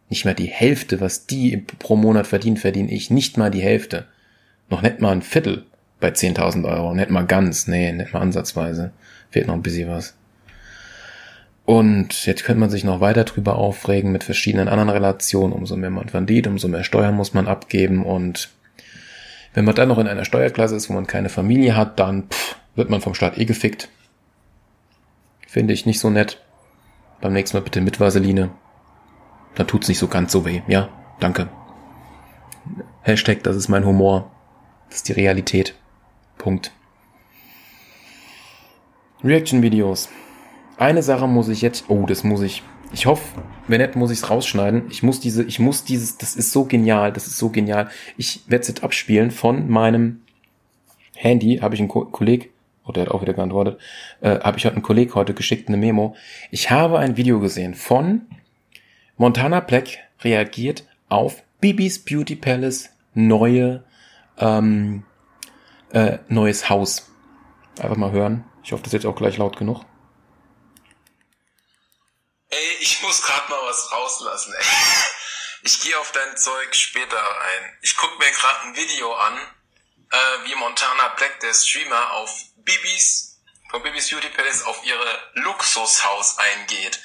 [0.09, 4.07] Nicht mal die Hälfte, was die pro Monat verdienen, verdiene ich nicht mal die Hälfte.
[4.69, 5.67] Noch nicht mal ein Viertel
[6.01, 6.95] bei 10.000 Euro.
[6.95, 7.67] Nicht mal ganz.
[7.67, 8.93] Nee, nicht mal ansatzweise.
[9.31, 10.15] Fehlt noch ein bisschen was.
[11.65, 15.53] Und jetzt könnte man sich noch weiter drüber aufregen mit verschiedenen anderen Relationen.
[15.53, 18.51] Umso mehr man verdient, umso mehr Steuern muss man abgeben und
[19.55, 22.57] wenn man dann noch in einer Steuerklasse ist, wo man keine Familie hat, dann pff,
[22.75, 23.89] wird man vom Staat eh gefickt.
[25.47, 26.41] Finde ich nicht so nett.
[27.21, 28.51] Beim nächsten Mal bitte mit Vaseline.
[29.57, 30.63] Dann tut's nicht so ganz so weh.
[30.69, 30.89] Ja,
[31.19, 31.49] danke.
[33.03, 34.31] Hashtag, das ist mein Humor.
[34.89, 35.75] Das ist die Realität.
[36.39, 36.73] Punkt.
[39.23, 40.09] Reaction-Videos.
[40.79, 42.63] Eine Sache muss ich jetzt, oh, das muss ich,
[42.93, 44.85] ich hoffe, wenn nicht, muss ich es rausschneiden.
[44.91, 47.89] Ich muss diese, ich muss dieses, das ist so genial, das ist so genial.
[48.17, 50.23] Ich werde es jetzt abspielen von meinem
[51.15, 52.51] Handy, habe ich einen Ko Kolleg,
[52.85, 53.79] oh, der hat auch wieder geantwortet,
[54.21, 56.17] äh, habe ich heute einen Kolleg heute geschickt, eine Memo.
[56.51, 58.23] Ich habe ein Video gesehen von
[59.17, 63.85] Montana Black reagiert auf Bibis Beauty Palace neue,
[64.39, 65.05] ähm,
[65.93, 67.11] äh, neues Haus.
[67.81, 68.45] Einfach mal hören.
[68.65, 69.85] Ich hoffe, das ist jetzt auch gleich laut genug.
[72.51, 74.53] Ey, ich muss gerade mal was rauslassen.
[74.55, 74.65] Ey.
[75.63, 77.79] Ich gehe auf dein Zeug später ein.
[77.83, 79.37] Ich guck mir gerade ein Video an,
[80.11, 83.39] äh, wie Montana Black, der Streamer, auf Bibis,
[83.71, 86.99] von Bibis Beauty Palace auf ihre Luxushaus eingeht.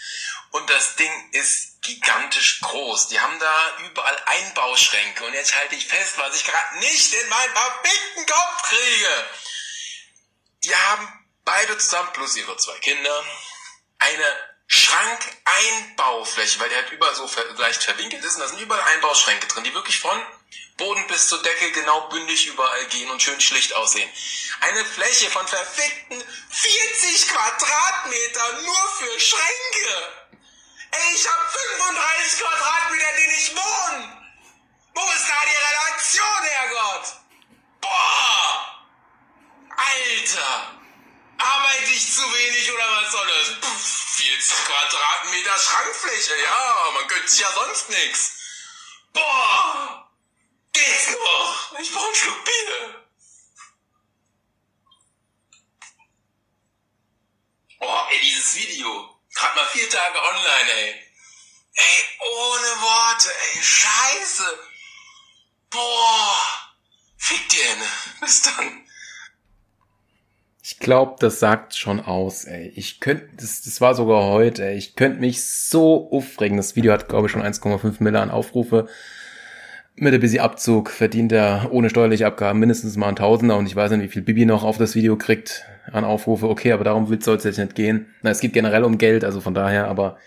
[0.51, 3.09] Und das Ding ist gigantisch groß.
[3.09, 5.25] Die haben da überall Einbauschränke.
[5.25, 9.29] Und jetzt halte ich fest, was ich gerade nicht in meinen verfickten Kopf kriege.
[10.63, 13.25] Die haben beide zusammen plus ihre zwei Kinder
[13.99, 19.47] eine Schrankeinbaufläche, weil der halt überall so leicht verwinkelt ist und da sind überall Einbauschränke
[19.47, 20.19] drin, die wirklich von
[20.77, 24.09] Boden bis zur Decke genau bündig überall gehen und schön schlicht aussehen.
[24.61, 30.13] Eine Fläche von verfickten 40 Quadratmeter nur für Schränke.
[30.91, 34.27] Ey, ich hab 35 Quadratmeter, in denen ich wohne.
[34.95, 37.15] Wo ist da die Relation, Herrgott?
[37.81, 38.85] Boah!
[39.77, 40.74] Alter!
[41.37, 43.59] Arbeite ich zu wenig oder was soll das?
[43.61, 44.05] Puff.
[44.15, 48.31] 40 Quadratmeter Schrankfläche, ja, man gönnt sich ja sonst nichts.
[49.11, 50.09] Boah,
[50.71, 51.79] geht's noch?
[51.79, 53.05] Ich brauch einen Schluck Bier.
[57.79, 59.19] Boah, ey, dieses Video.
[59.33, 61.11] Gerade mal vier Tage online, ey.
[61.73, 64.69] Ey, ohne Worte, ey, scheiße.
[65.69, 66.71] Boah,
[67.17, 67.89] fick dir, ne?
[68.21, 68.84] Bis dann.
[70.67, 72.73] Ich glaube, das sagt schon aus, ey.
[72.75, 74.75] Ich könnte, das, das war sogar heute, ey.
[74.75, 76.57] Ich könnte mich so aufregen.
[76.57, 78.87] Das Video hat, glaube ich, schon 1,5 Milliarden Aufrufe.
[79.95, 83.75] Mit ein bisschen Abzug verdient er ohne steuerliche Abgaben mindestens mal ein Tausender und ich
[83.75, 86.49] weiß nicht, wie viel Bibi noch auf das Video kriegt an Aufrufe.
[86.49, 88.07] Okay, aber darum soll es jetzt nicht gehen.
[88.23, 90.17] Na, es geht generell um Geld, also von daher, aber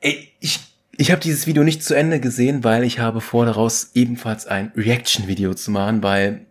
[0.00, 0.60] ey, ich,
[0.96, 4.72] ich habe dieses Video nicht zu Ende gesehen, weil ich habe vor, daraus ebenfalls ein
[4.74, 6.45] Reaction-Video zu machen, weil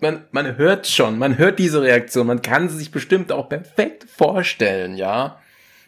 [0.00, 4.06] man, man hört schon, man hört diese Reaktion, man kann sie sich bestimmt auch perfekt
[4.08, 5.40] vorstellen, ja.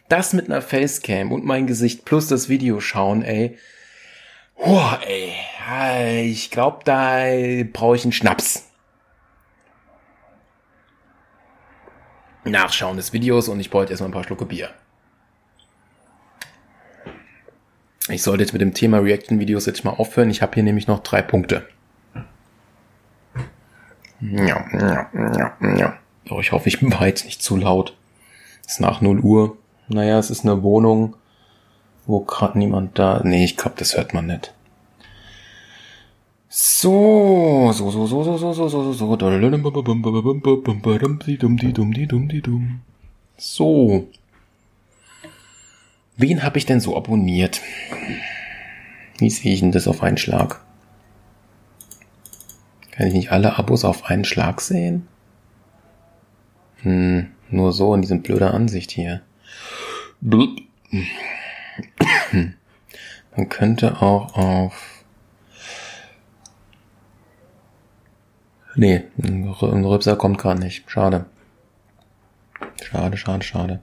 [0.07, 3.57] Das mit einer Facecam und mein Gesicht plus das Video schauen, ey.
[4.55, 6.25] Boah, ey.
[6.25, 7.23] Ich glaube, da
[7.71, 8.65] brauche ich einen Schnaps.
[12.43, 14.69] Nachschauen des Videos und ich bräuchte erstmal ein paar Schlucke Bier.
[18.09, 20.31] Ich sollte jetzt mit dem Thema Reaction-Videos jetzt mal aufhören.
[20.31, 21.67] Ich habe hier nämlich noch drei Punkte.
[24.21, 25.93] Ja, ja, ja, ja.
[26.29, 27.95] Oh, ich hoffe, ich war jetzt nicht zu laut.
[28.65, 29.57] Es ist nach 0 Uhr.
[29.87, 31.15] Naja, es ist eine Wohnung,
[32.05, 33.21] wo gerade niemand da.
[33.23, 34.53] Nee, ich glaube, das hört man nicht.
[36.49, 39.17] So, so, so, so, so, so, so, so, so, so.
[43.37, 44.07] So.
[46.17, 47.61] Wen habe ich denn so abonniert?
[49.19, 50.61] Wie sehe ich denn das auf einen Schlag?
[52.99, 55.07] Kann ich nicht alle Abos auf einen Schlag sehen?
[56.81, 59.21] Hm, nur so in diesem blöder Ansicht hier.
[63.37, 65.05] Man könnte auch auf
[68.75, 69.45] Nee, ein
[69.85, 70.91] Rübser kommt gerade nicht.
[70.91, 71.25] Schade.
[72.83, 73.79] Schade, schade, schade.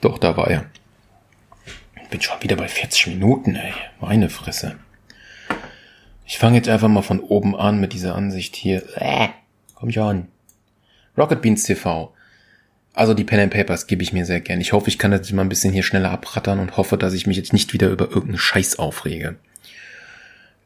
[0.00, 0.64] Doch, da war er.
[2.02, 3.72] Ich bin schon wieder bei 40 Minuten, ey.
[4.00, 4.76] Meine Fresse.
[6.30, 8.82] Ich fange jetzt einfach mal von oben an mit dieser Ansicht hier.
[8.96, 9.28] Äh,
[9.74, 10.28] komm schon.
[11.16, 12.12] Rocket Beans TV.
[12.92, 14.60] Also die Pen and Papers gebe ich mir sehr gern.
[14.60, 17.26] Ich hoffe, ich kann das mal ein bisschen hier schneller abrattern und hoffe, dass ich
[17.26, 19.36] mich jetzt nicht wieder über irgendeinen Scheiß aufrege.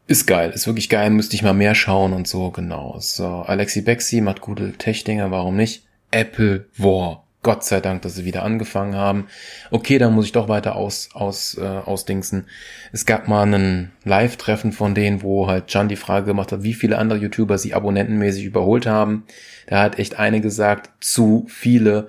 [0.09, 2.97] Ist geil, ist wirklich geil, müsste ich mal mehr schauen und so, genau.
[2.99, 5.85] So, Alexi Bexi macht gute Tech-Dinger, warum nicht?
[6.11, 7.22] Apple War.
[7.43, 9.27] Gott sei Dank, dass sie wieder angefangen haben.
[9.71, 12.47] Okay, da muss ich doch weiter aus, aus, äh, ausdingsen.
[12.93, 16.75] Es gab mal einen Live-Treffen von denen, wo halt Can die Frage gemacht hat, wie
[16.75, 19.25] viele andere YouTuber sie abonnentenmäßig überholt haben.
[19.67, 22.09] Da hat echt eine gesagt, zu viele.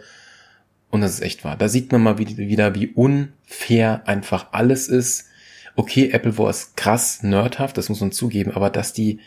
[0.92, 1.58] Und das ist echt wahr.
[1.58, 5.30] Da sieht man mal wieder, wie unfair einfach alles ist
[5.76, 9.20] okay, Apple War ist krass nerdhaft, das muss man zugeben, aber dass die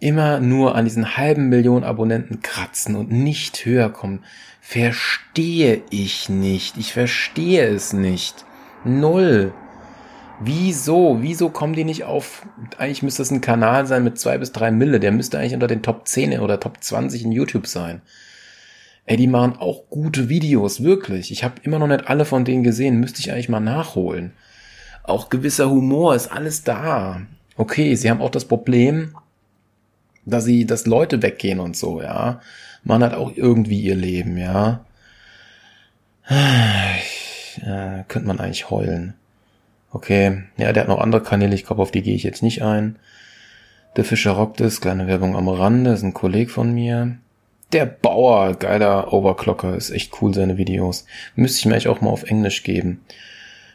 [0.00, 4.24] immer nur an diesen halben Millionen Abonnenten kratzen und nicht höher kommen,
[4.60, 6.76] verstehe ich nicht.
[6.76, 8.44] Ich verstehe es nicht.
[8.84, 9.52] Null.
[10.40, 11.18] Wieso?
[11.20, 12.46] Wieso kommen die nicht auf?
[12.78, 15.00] Eigentlich müsste es ein Kanal sein mit zwei bis drei Mille.
[15.00, 18.02] Der müsste eigentlich unter den Top 10 oder Top 20 in YouTube sein.
[19.04, 21.32] Ey, die machen auch gute Videos, wirklich.
[21.32, 23.00] Ich habe immer noch nicht alle von denen gesehen.
[23.00, 24.32] Müsste ich eigentlich mal nachholen
[25.08, 27.22] auch gewisser Humor ist alles da.
[27.56, 29.16] Okay, sie haben auch das Problem,
[30.30, 32.40] dass sie, dass Leute weggehen und so, ja.
[32.84, 34.84] Man hat auch irgendwie ihr Leben, ja.
[36.28, 39.14] Äh, könnte man eigentlich heulen.
[39.90, 42.62] Okay, ja, der hat noch andere Kanäle, ich glaube, auf die gehe ich jetzt nicht
[42.62, 42.96] ein.
[43.96, 47.16] Der Fischer rockt es, kleine Werbung am Rande, ist ein Kollege von mir.
[47.72, 51.04] Der Bauer, geiler Overclocker, ist echt cool, seine Videos.
[51.34, 53.00] Müsste ich mir eigentlich auch mal auf Englisch geben.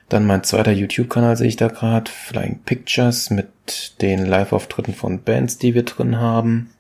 [0.09, 5.57] Dann mein zweiter YouTube-Kanal sehe ich da gerade, Flying Pictures mit den Live-Auftritten von Bands,
[5.57, 6.73] die wir drin haben.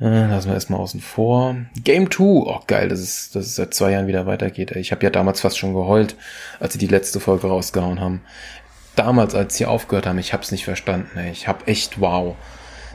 [0.00, 1.56] Äh, lassen wir erstmal außen vor.
[1.84, 4.70] Game 2, oh geil, dass es, dass es seit zwei Jahren wieder weitergeht.
[4.72, 6.16] Ich habe ja damals fast schon geheult,
[6.58, 8.22] als sie die letzte Folge rausgehauen haben.
[8.96, 11.18] Damals, als sie aufgehört haben, ich hab's nicht verstanden.
[11.30, 12.34] Ich hab echt wow.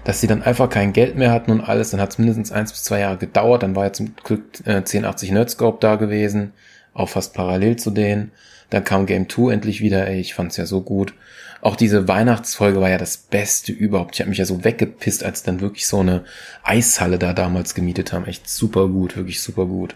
[0.03, 2.71] Dass sie dann einfach kein Geld mehr hatten und alles, dann hat es mindestens eins
[2.71, 3.61] bis zwei Jahre gedauert.
[3.63, 6.53] Dann war ja zum Glück äh, 1080 Nerdscope da gewesen,
[6.95, 8.31] auch fast parallel zu denen.
[8.69, 11.13] Dann kam Game 2 endlich wieder, ey, ich fand's ja so gut.
[11.61, 14.15] Auch diese Weihnachtsfolge war ja das Beste überhaupt.
[14.15, 16.23] Ich habe mich ja so weggepisst, als dann wirklich so eine
[16.63, 18.25] Eishalle da damals gemietet haben.
[18.25, 19.95] Echt super gut, wirklich super gut.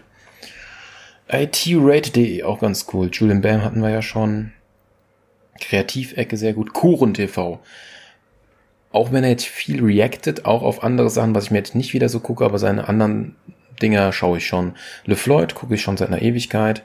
[1.28, 3.10] itrate.de auch ganz cool.
[3.12, 4.52] Julian Bam hatten wir ja schon.
[5.60, 6.72] Kreativecke sehr gut.
[7.14, 7.60] TV.
[8.92, 11.94] Auch wenn er jetzt viel reactet, auch auf andere Sachen, was ich mir jetzt nicht
[11.94, 13.36] wieder so gucke, aber seine anderen
[13.80, 14.74] Dinger schaue ich schon.
[15.04, 16.82] LeFloid gucke ich schon seit einer Ewigkeit.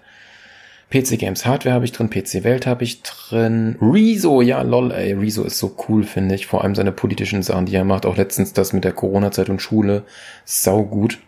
[0.91, 3.75] PC Games Hardware habe ich drin, PC Welt habe ich drin.
[3.81, 6.45] Rezo, ja, lol, ey, Rezo ist so cool, finde ich.
[6.45, 8.05] Vor allem seine politischen Sachen, die er macht.
[8.05, 10.03] Auch letztens das mit der Corona-Zeit und Schule.
[10.45, 11.19] Sau gut.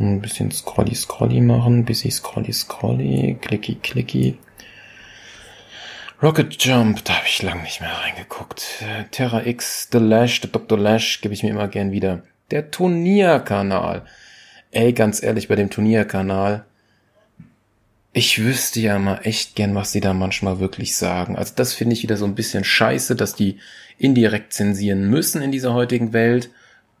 [0.00, 4.38] Ein bisschen scrolly scrolly machen, bisschen scrolly scrolly, clicky clicky.
[6.20, 8.82] Rocket Jump, da habe ich lang nicht mehr reingeguckt.
[9.10, 10.78] Terra X, The Lash, The Dr.
[10.78, 12.22] Lash gebe ich mir immer gern wieder.
[12.50, 14.04] Der Turnierkanal.
[14.70, 16.64] Ey, ganz ehrlich, bei dem Turnierkanal,
[18.16, 21.36] ich wüsste ja mal echt gern, was die da manchmal wirklich sagen.
[21.36, 23.58] Also das finde ich wieder so ein bisschen scheiße, dass die
[23.98, 26.48] indirekt zensieren müssen in dieser heutigen Welt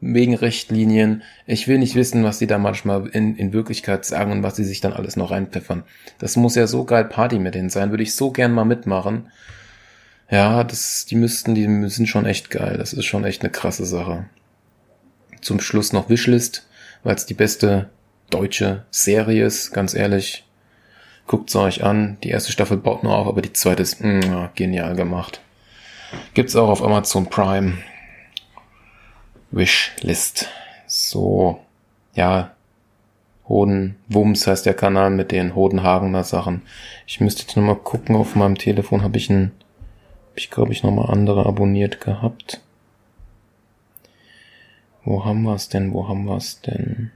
[0.00, 1.22] wegen Richtlinien.
[1.46, 4.64] Ich will nicht wissen, was sie da manchmal in, in Wirklichkeit sagen und was sie
[4.64, 5.84] sich dann alles noch reinpfeffern.
[6.18, 9.30] Das muss ja so geil Party mit denen sein, würde ich so gern mal mitmachen.
[10.28, 12.76] Ja, das, die müssten, die sind schon echt geil.
[12.76, 14.24] Das ist schon echt eine krasse Sache.
[15.40, 16.66] Zum Schluss noch Wishlist,
[17.04, 17.88] weil es die beste
[18.30, 20.43] deutsche Serie ist, ganz ehrlich.
[21.26, 22.18] Guckt's euch an.
[22.22, 25.40] Die erste Staffel baut nur auf, aber die zweite ist mh, mm, genial gemacht.
[26.34, 27.78] Gibt's auch auf Amazon Prime.
[29.50, 30.48] Wishlist.
[30.86, 31.60] So,
[32.14, 32.50] ja.
[33.48, 36.62] Hodenwumms heißt der Kanal mit den Hodenhagener Sachen.
[37.06, 39.52] Ich müsste jetzt nochmal gucken, auf meinem Telefon habe ich ein,
[40.30, 42.60] hab ich glaube ich nochmal andere abonniert gehabt.
[45.04, 45.92] Wo haben wir's denn?
[45.92, 47.10] Wo haben wir's denn?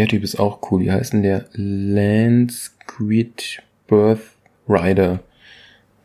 [0.00, 0.80] Der Typ ist auch cool.
[0.80, 1.44] Wie heißt denn der?
[1.52, 4.22] Lance Creed Birth
[4.66, 5.20] Rider.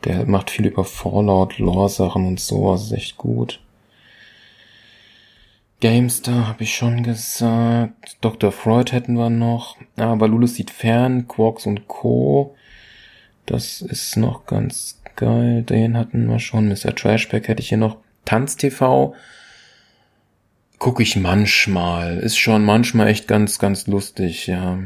[0.04, 2.88] Der macht viel über Fallout, Lore-Sachen und sowas.
[2.88, 3.62] Ist echt gut.
[5.80, 8.18] Gamestar habe ich schon gesagt.
[8.20, 8.52] Dr.
[8.52, 9.78] Freud hätten wir noch.
[9.96, 11.30] Aber Lulus sieht fern.
[11.30, 12.54] Quarks und Co.
[13.46, 16.68] Das ist noch ganz geil, den hatten wir schon.
[16.68, 16.94] Mr.
[16.94, 17.96] Trashback hätte ich hier noch.
[18.26, 19.16] Tanz TV
[20.80, 22.18] gucke ich manchmal.
[22.18, 24.80] Ist schon manchmal echt ganz, ganz lustig, ja.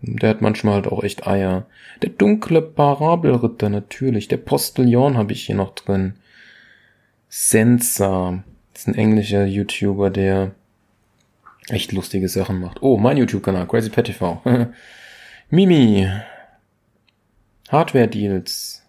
[0.00, 1.66] Der hat manchmal halt auch echt Eier.
[2.02, 4.28] Der dunkle Parabelritter natürlich.
[4.28, 6.14] Der Postillon habe ich hier noch drin.
[7.28, 8.44] Sensa.
[8.74, 10.52] Ist ein englischer YouTuber, der
[11.68, 12.80] echt lustige Sachen macht.
[12.80, 14.40] Oh, mein YouTube-Kanal, Crazy Pet TV.
[15.50, 16.08] Mimi.
[17.68, 18.86] Hardware Deals.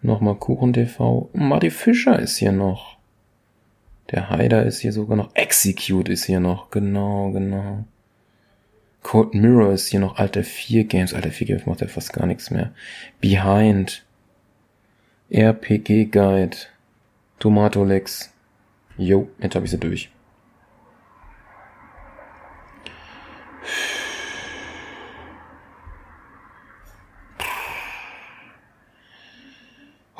[0.00, 1.28] Nochmal Kuchen TV.
[1.32, 2.93] Marty Fischer ist hier noch.
[4.10, 5.34] Der Haider ist hier sogar noch.
[5.34, 6.70] Execute ist hier noch.
[6.70, 7.84] Genau, genau.
[9.02, 10.16] Code Mirror ist hier noch.
[10.16, 11.14] Alter 4 Games.
[11.14, 12.72] Alter 4 Games macht ja fast gar nichts mehr.
[13.20, 14.04] Behind.
[15.30, 16.56] RPG Guide.
[17.38, 18.32] Tomato Lex.
[18.96, 20.10] Jo, jetzt habe ich sie durch.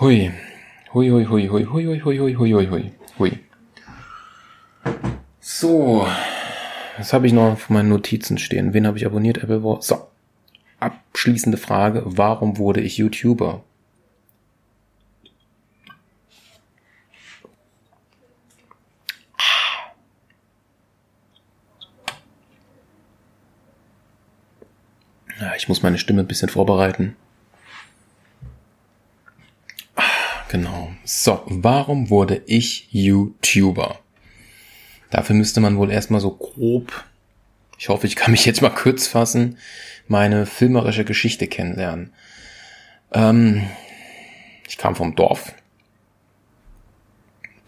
[0.01, 0.33] Hui,
[0.93, 3.33] hui, hui, hui, hui, hui, hui, hui, hui, hui, hui, hui.
[5.41, 6.07] So.
[6.97, 8.73] Was habe ich noch auf meinen Notizen stehen?
[8.73, 9.39] Wen habe ich abonniert?
[9.39, 9.83] Apple War.
[9.83, 10.09] So.
[10.81, 12.03] Abschließende Frage.
[12.05, 13.63] Warum wurde ich YouTuber?
[25.41, 27.17] Ja, ich muss meine Stimme ein bisschen vorbereiten.
[30.49, 30.93] Genau.
[31.05, 34.04] So, warum wurde ich YouTuber?
[35.15, 37.05] Dafür müsste man wohl erstmal so grob,
[37.79, 39.59] ich hoffe, ich kann mich jetzt mal kurz fassen,
[40.09, 42.13] meine filmerische Geschichte kennenlernen.
[43.13, 43.63] Ähm,
[44.67, 45.55] ich kam vom Dorf.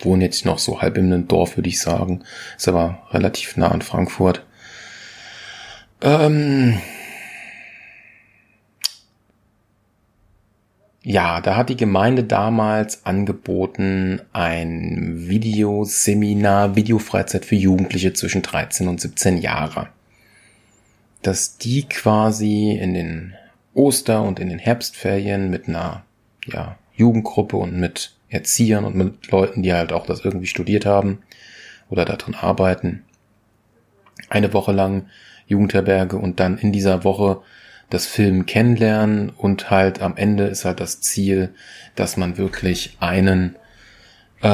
[0.00, 2.24] Wohne jetzt noch so halb einem Dorf, würde ich sagen.
[2.56, 4.44] Ist aber relativ nah an Frankfurt.
[6.00, 6.80] Ähm,
[11.08, 19.00] Ja, da hat die Gemeinde damals angeboten ein Videoseminar, Videofreizeit für Jugendliche zwischen 13 und
[19.00, 19.86] 17 Jahre.
[21.22, 23.34] Dass die quasi in den
[23.72, 26.02] Oster- und in den Herbstferien mit einer
[26.44, 31.20] ja, Jugendgruppe und mit Erziehern und mit Leuten, die halt auch das irgendwie studiert haben
[31.88, 33.04] oder darin arbeiten,
[34.28, 35.06] eine Woche lang
[35.46, 37.42] Jugendherberge und dann in dieser Woche
[37.90, 41.54] das Film kennenlernen und halt am Ende ist halt das Ziel,
[41.94, 43.56] dass man wirklich einen,
[44.42, 44.48] äh,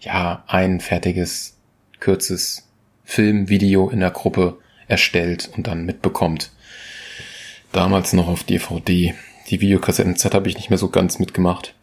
[0.00, 1.56] ja, ein fertiges,
[2.00, 2.68] kürzes
[3.04, 4.58] Filmvideo in der Gruppe
[4.88, 6.50] erstellt und dann mitbekommt.
[7.72, 9.14] Damals noch auf DVD.
[9.50, 11.74] Die Videokassetten-Z habe ich nicht mehr so ganz mitgemacht.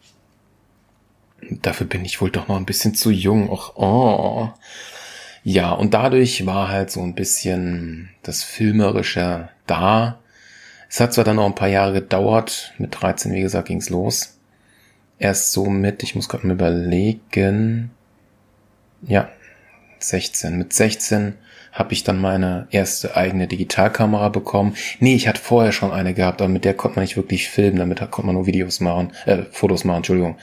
[1.50, 3.48] Dafür bin ich wohl doch noch ein bisschen zu jung.
[3.48, 4.50] Och, oh.
[5.46, 10.18] Ja, und dadurch war halt so ein bisschen das Filmerische da.
[10.88, 14.38] Es hat zwar dann noch ein paar Jahre gedauert, mit 13, wie gesagt, ging's los.
[15.18, 17.90] Erst so mit, ich muss gerade mal überlegen,
[19.02, 19.28] ja,
[19.98, 20.56] 16.
[20.56, 21.34] Mit 16
[21.72, 24.76] habe ich dann meine erste eigene Digitalkamera bekommen.
[25.00, 27.76] Nee, ich hatte vorher schon eine gehabt, aber mit der konnte man nicht wirklich filmen,
[27.78, 30.36] damit konnte man nur Videos machen, äh, Fotos machen, Entschuldigung.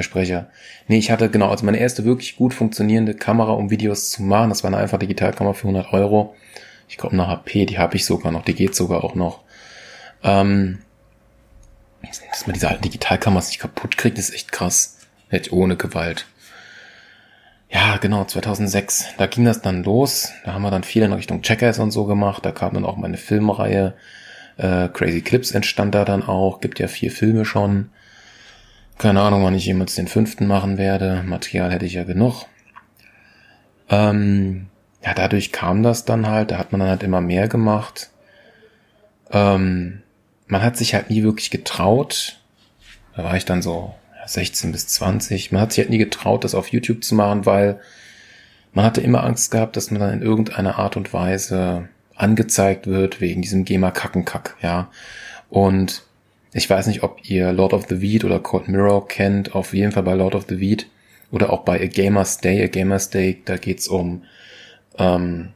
[0.00, 0.48] Versprecher.
[0.88, 4.48] Nee, ich hatte genau, also meine erste wirklich gut funktionierende Kamera, um Videos zu machen.
[4.48, 6.34] Das war eine einfache Digitalkamera für 100 Euro.
[6.88, 9.40] Ich glaube eine HP, die habe ich sogar noch, die geht sogar auch noch.
[10.22, 10.78] Ähm,
[12.30, 14.98] dass man diese alten Digitalkameras nicht kaputt kriegt, ist echt krass.
[15.28, 16.26] Hätte ohne Gewalt.
[17.68, 20.32] Ja, genau, 2006, da ging das dann los.
[20.44, 22.44] Da haben wir dann viel in Richtung Checkers und so gemacht.
[22.44, 23.94] Da kam dann auch meine Filmreihe.
[24.56, 26.60] Äh, Crazy Clips entstand da dann auch.
[26.60, 27.90] Gibt ja vier Filme schon.
[29.00, 31.22] Keine Ahnung, wann ich jemals den fünften machen werde.
[31.24, 32.44] Material hätte ich ja genug.
[33.88, 34.66] Ähm,
[35.02, 36.50] ja, dadurch kam das dann halt.
[36.50, 38.10] Da hat man dann halt immer mehr gemacht.
[39.30, 40.02] Ähm,
[40.48, 42.42] man hat sich halt nie wirklich getraut.
[43.16, 43.94] Da war ich dann so
[44.26, 45.50] 16 bis 20.
[45.50, 47.80] Man hat sich halt nie getraut, das auf YouTube zu machen, weil
[48.74, 53.22] man hatte immer Angst gehabt, dass man dann in irgendeiner Art und Weise angezeigt wird
[53.22, 54.90] wegen diesem GEMA-Kackenkack, ja.
[55.48, 56.02] Und
[56.52, 59.54] ich weiß nicht, ob ihr Lord of the Weed oder Cold Mirror kennt.
[59.54, 60.86] Auf jeden Fall bei Lord of the Weed
[61.30, 62.62] oder auch bei A Gamer's Day.
[62.62, 64.24] A Gamer's Day, da geht's um
[64.98, 65.50] ähm,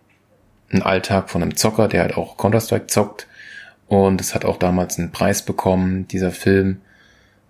[0.71, 3.27] einen Alltag von einem Zocker, der halt auch Counter-Strike zockt.
[3.89, 6.81] Und es hat auch damals einen Preis bekommen, dieser Film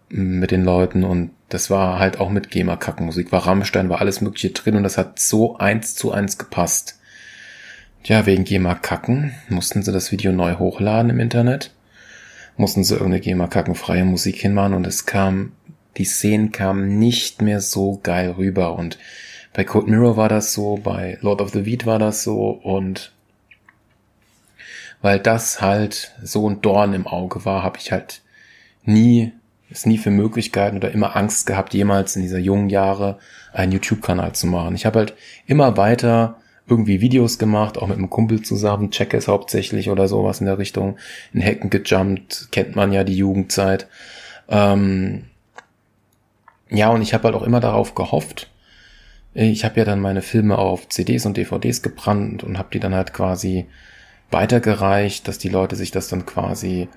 [0.08, 1.04] mit den Leuten.
[1.04, 3.30] Und das war halt auch mit GEMA-Kackenmusik.
[3.30, 6.98] War Rammstein, war alles mögliche drin und das hat so eins zu eins gepasst.
[8.04, 11.72] Ja, wegen GEMA-Kacken mussten sie das Video neu hochladen im Internet
[12.56, 15.52] mussten sie irgendeine GEMA-kackenfreie Musik hinmachen und es kam,
[15.96, 18.98] die Szenen kamen nicht mehr so geil rüber und
[19.52, 23.12] bei Code Mirror war das so, bei Lord of the Weed war das so und
[25.00, 28.22] weil das halt so ein Dorn im Auge war, habe ich halt
[28.84, 29.32] nie,
[29.70, 33.18] ist nie für Möglichkeiten oder immer Angst gehabt, jemals in dieser jungen Jahre
[33.52, 34.74] einen YouTube-Kanal zu machen.
[34.74, 35.14] Ich habe halt
[35.46, 40.46] immer weiter irgendwie Videos gemacht, auch mit einem Kumpel zusammen, Checkers hauptsächlich oder sowas in
[40.46, 40.96] der Richtung.
[41.32, 43.86] In Hecken gejumpt, kennt man ja die Jugendzeit.
[44.48, 45.24] Ähm,
[46.70, 48.50] ja, und ich habe halt auch immer darauf gehofft.
[49.34, 52.94] Ich habe ja dann meine Filme auf CDs und DVDs gebrannt und habe die dann
[52.94, 53.66] halt quasi
[54.30, 56.88] weitergereicht, dass die Leute sich das dann quasi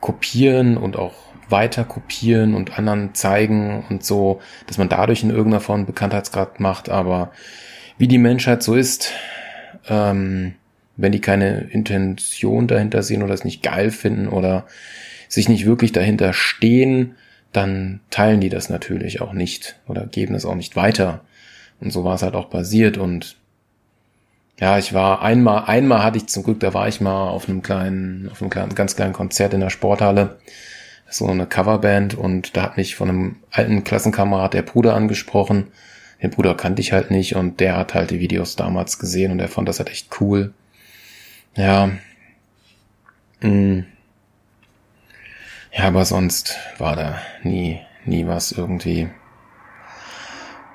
[0.00, 1.14] kopieren und auch
[1.48, 6.88] weiter kopieren und anderen zeigen und so, dass man dadurch in irgendeiner Form Bekanntheitsgrad macht.
[6.88, 7.32] Aber
[8.00, 9.12] wie die Menschheit so ist,
[9.86, 10.54] ähm,
[10.96, 14.64] wenn die keine Intention dahinter sehen oder es nicht geil finden oder
[15.28, 17.14] sich nicht wirklich dahinter stehen,
[17.52, 21.20] dann teilen die das natürlich auch nicht oder geben es auch nicht weiter.
[21.78, 23.36] Und so war es halt auch passiert und
[24.58, 27.60] ja, ich war einmal, einmal hatte ich zum Glück, da war ich mal auf einem
[27.60, 30.38] kleinen, auf einem kleinen, ganz kleinen Konzert in der Sporthalle,
[31.10, 35.66] so eine Coverband und da hat mich von einem alten Klassenkamerad der Bruder angesprochen.
[36.22, 39.40] Den Bruder kannte ich halt nicht und der hat halt die Videos damals gesehen und
[39.40, 40.52] er fand das halt echt cool.
[41.56, 41.90] Ja.
[43.40, 43.84] Mh.
[45.72, 49.08] Ja, aber sonst war da nie, nie was irgendwie.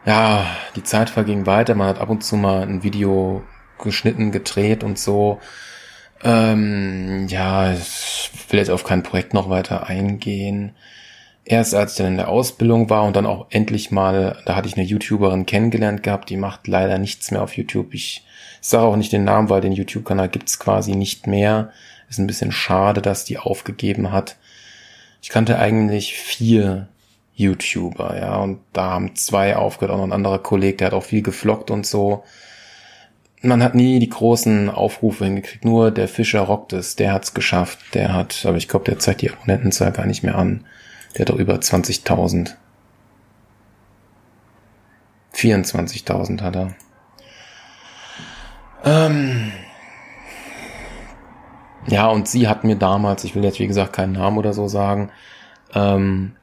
[0.05, 1.75] Ja, die Zeit verging weiter.
[1.75, 3.43] Man hat ab und zu mal ein Video
[3.79, 5.39] geschnitten, gedreht und so.
[6.23, 10.75] Ähm, ja, ich will jetzt auf kein Projekt noch weiter eingehen.
[11.45, 14.67] Erst als ich dann in der Ausbildung war und dann auch endlich mal, da hatte
[14.67, 17.93] ich eine YouTuberin kennengelernt gehabt, die macht leider nichts mehr auf YouTube.
[17.93, 18.25] Ich
[18.61, 21.71] sage auch nicht den Namen, weil den YouTube-Kanal gibt's quasi nicht mehr.
[22.09, 24.37] Ist ein bisschen schade, dass die aufgegeben hat.
[25.21, 26.87] Ich kannte eigentlich vier
[27.35, 31.03] YouTuber, ja, und da haben zwei aufgehört, auch noch ein anderer Kollege, der hat auch
[31.03, 32.23] viel geflockt und so
[33.45, 35.65] man hat nie die großen Aufrufe hingekriegt.
[35.65, 37.79] Nur der Fischer rockt es, der hat's geschafft.
[37.93, 40.65] Der hat, aber ich glaube, der zeigt die Abonnentenzahl gar nicht mehr an.
[41.15, 42.55] Der hat doch über 20.000.
[45.33, 46.75] 24.000 hat er.
[48.83, 49.51] Ähm
[51.87, 54.67] ja, und sie hat mir damals, ich will jetzt wie gesagt keinen Namen oder so
[54.67, 55.11] sagen,
[55.73, 56.35] ähm,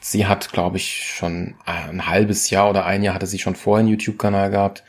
[0.00, 3.80] sie hat, glaube ich, schon ein halbes Jahr oder ein Jahr hatte sie schon vorher
[3.80, 4.82] einen YouTube-Kanal gehabt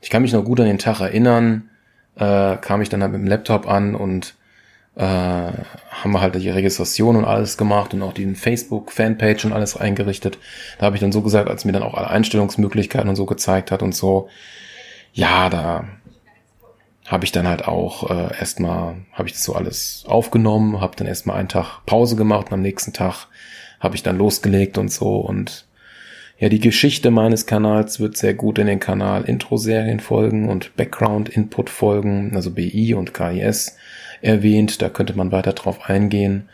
[0.00, 1.70] ich kann mich noch gut an den Tag erinnern,
[2.16, 4.34] äh, kam ich dann halt mit dem Laptop an und
[4.98, 9.76] äh, haben wir halt die Registration und alles gemacht und auch die Facebook-Fanpage und alles
[9.76, 10.38] eingerichtet.
[10.78, 13.70] Da habe ich dann so gesagt, als mir dann auch alle Einstellungsmöglichkeiten und so gezeigt
[13.70, 14.28] hat und so,
[15.12, 15.84] ja, da
[17.06, 21.06] habe ich dann halt auch äh, erstmal, habe ich das so alles aufgenommen, habe dann
[21.06, 23.28] erstmal einen Tag Pause gemacht und am nächsten Tag
[23.78, 25.66] habe ich dann losgelegt und so und
[26.40, 32.32] ja, die Geschichte meines Kanals wird sehr gut in den Kanal Intro-Serien folgen und Background-Input-Folgen,
[32.34, 33.76] also BI und KIS
[34.20, 34.82] erwähnt.
[34.82, 36.48] Da könnte man weiter drauf eingehen.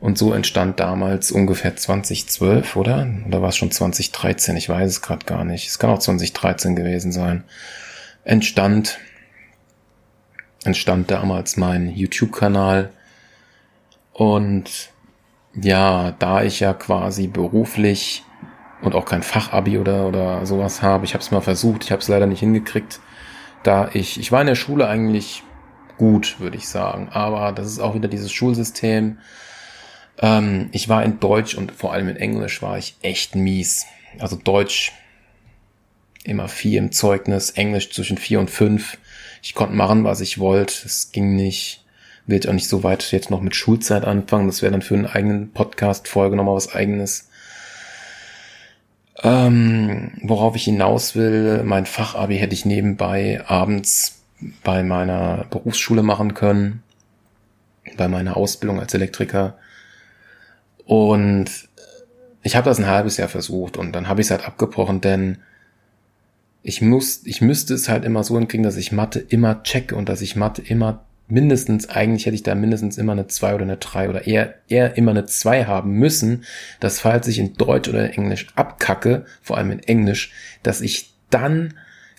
[0.00, 3.06] Und so entstand damals ungefähr 2012, oder?
[3.26, 4.56] Oder war es schon 2013?
[4.56, 5.68] Ich weiß es gerade gar nicht.
[5.68, 7.42] Es kann auch 2013 gewesen sein.
[8.24, 8.98] Entstand,
[10.64, 12.90] entstand damals mein YouTube-Kanal.
[14.12, 14.90] Und
[15.54, 18.22] ja, da ich ja quasi beruflich
[18.82, 21.04] und auch kein Fachabi oder, oder sowas habe.
[21.04, 23.00] Ich habe es mal versucht, ich habe es leider nicht hingekriegt,
[23.62, 25.42] da ich, ich war in der Schule eigentlich
[25.98, 29.18] gut, würde ich sagen, aber das ist auch wieder dieses Schulsystem.
[30.18, 33.86] Ähm, ich war in Deutsch und vor allem in Englisch war ich echt mies.
[34.18, 34.92] Also Deutsch
[36.24, 38.98] immer vier im Zeugnis, Englisch zwischen vier und fünf.
[39.42, 40.74] Ich konnte machen, was ich wollte.
[40.84, 41.84] Es ging nicht.
[42.26, 44.48] Jetzt auch nicht so weit jetzt noch mit Schulzeit anfangen.
[44.48, 47.28] Das wäre dann für einen eigenen Podcast-Folge nochmal was eigenes.
[49.22, 54.17] Ähm, worauf ich hinaus will, mein Fachabi hätte ich nebenbei abends
[54.62, 56.82] bei meiner Berufsschule machen können,
[57.96, 59.58] bei meiner Ausbildung als Elektriker.
[60.84, 61.50] Und
[62.42, 65.38] ich habe das ein halbes Jahr versucht und dann habe ich es halt abgebrochen, denn
[66.62, 70.08] ich muss, ich müsste es halt immer so hinkriegen, dass ich Mathe immer checke und
[70.08, 73.76] dass ich Mathe immer mindestens, eigentlich hätte ich da mindestens immer eine 2 oder eine
[73.76, 76.44] 3 oder eher, eher immer eine 2 haben müssen,
[76.80, 80.32] dass falls ich in Deutsch oder Englisch abkacke, vor allem in Englisch,
[80.62, 81.74] dass ich dann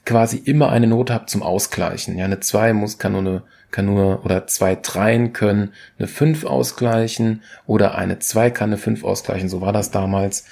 [0.05, 2.17] quasi immer eine Note habe zum Ausgleichen.
[2.17, 3.41] Ja, eine 2 muss, kann nur eine,
[3.71, 9.03] kann nur, oder zwei Dreien können eine 5 ausgleichen oder eine 2 kann eine 5
[9.03, 10.45] ausgleichen, so war das damals.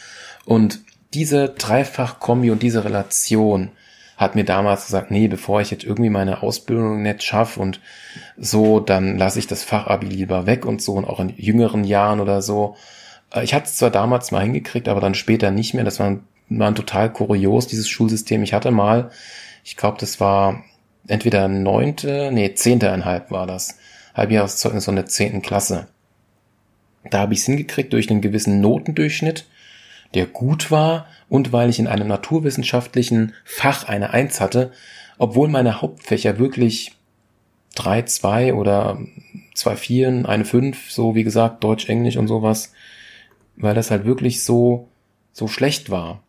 [0.46, 0.82] Und
[1.14, 3.72] diese Dreifach-Kombi und diese Relation,
[4.18, 7.80] hat mir damals gesagt, nee, bevor ich jetzt irgendwie meine Ausbildung nicht schaffe und
[8.36, 12.20] so, dann lasse ich das Fachabi lieber weg und so und auch in jüngeren Jahren
[12.20, 12.76] oder so.
[13.32, 15.84] Äh, ich hatte es zwar damals mal hingekriegt, aber dann später nicht mehr.
[15.84, 16.18] Das war,
[16.50, 18.44] war total kurios, dieses Schulsystem.
[18.44, 19.12] Ich hatte mal,
[19.64, 20.64] ich glaube, das war
[21.08, 23.78] entweder neunte, nee, zehnte einhalb war das.
[24.14, 25.88] Halbjahreszeugnis von der zehnten Klasse.
[27.10, 29.46] Da habe ich es hingekriegt durch einen gewissen Notendurchschnitt,
[30.14, 34.72] der gut war und weil ich in einem naturwissenschaftlichen Fach eine Eins hatte,
[35.18, 36.94] obwohl meine Hauptfächer wirklich
[37.76, 39.00] drei zwei oder
[39.54, 42.74] zwei Vieren, eine Fünf, so wie gesagt, Deutsch, Englisch und sowas,
[43.56, 44.90] weil das halt wirklich so,
[45.32, 46.24] so schlecht war.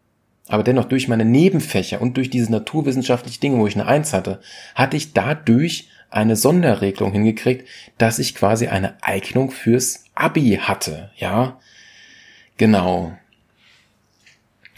[0.49, 4.41] Aber dennoch durch meine Nebenfächer und durch diese naturwissenschaftlichen Dinge, wo ich eine Eins hatte,
[4.75, 7.69] hatte ich dadurch eine Sonderregelung hingekriegt,
[7.99, 11.61] dass ich quasi eine Eignung fürs Abi hatte, ja.
[12.57, 13.13] Genau.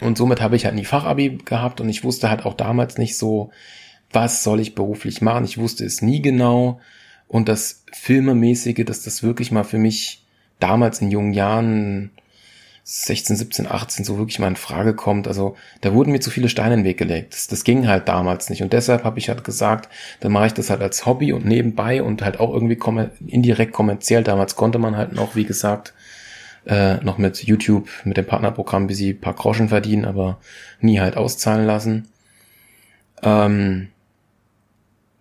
[0.01, 3.17] Und somit habe ich halt nie Fachabi gehabt und ich wusste halt auch damals nicht
[3.17, 3.51] so,
[4.11, 5.45] was soll ich beruflich machen.
[5.45, 6.81] Ich wusste es nie genau.
[7.27, 10.25] Und das Filmemäßige, dass das wirklich mal für mich
[10.59, 12.11] damals in jungen Jahren
[12.83, 15.27] 16, 17, 18 so wirklich mal in Frage kommt.
[15.27, 17.33] Also da wurden mir zu viele Steine in den Weg gelegt.
[17.33, 18.63] Das, das ging halt damals nicht.
[18.63, 22.01] Und deshalb habe ich halt gesagt, dann mache ich das halt als Hobby und nebenbei
[22.01, 24.23] und halt auch irgendwie kommer indirekt kommerziell.
[24.23, 25.93] Damals konnte man halt noch, wie gesagt,
[26.65, 30.39] äh, noch mit YouTube, mit dem Partnerprogramm bis sie paar Groschen verdienen, aber
[30.79, 32.07] nie halt auszahlen lassen.
[33.23, 33.89] Ähm,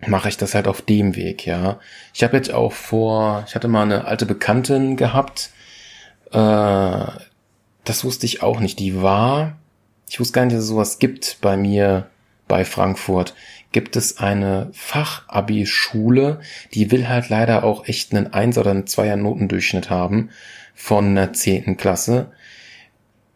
[0.07, 1.79] mache ich das halt auf dem Weg, ja.
[2.15, 5.51] Ich habe jetzt auch vor, ich hatte mal eine alte Bekanntin gehabt,
[6.33, 7.07] äh,
[7.85, 8.79] das wusste ich auch nicht.
[8.79, 9.59] Die war,
[10.09, 12.09] ich wusste gar nicht, dass es sowas gibt bei mir
[12.49, 13.35] bei Frankfurt.
[13.73, 16.41] Gibt es eine Fachabi-Schule,
[16.75, 20.31] die will halt leider auch echt einen Eins- oder einen Zweier-Notendurchschnitt haben
[20.75, 22.33] von der zehnten Klasse.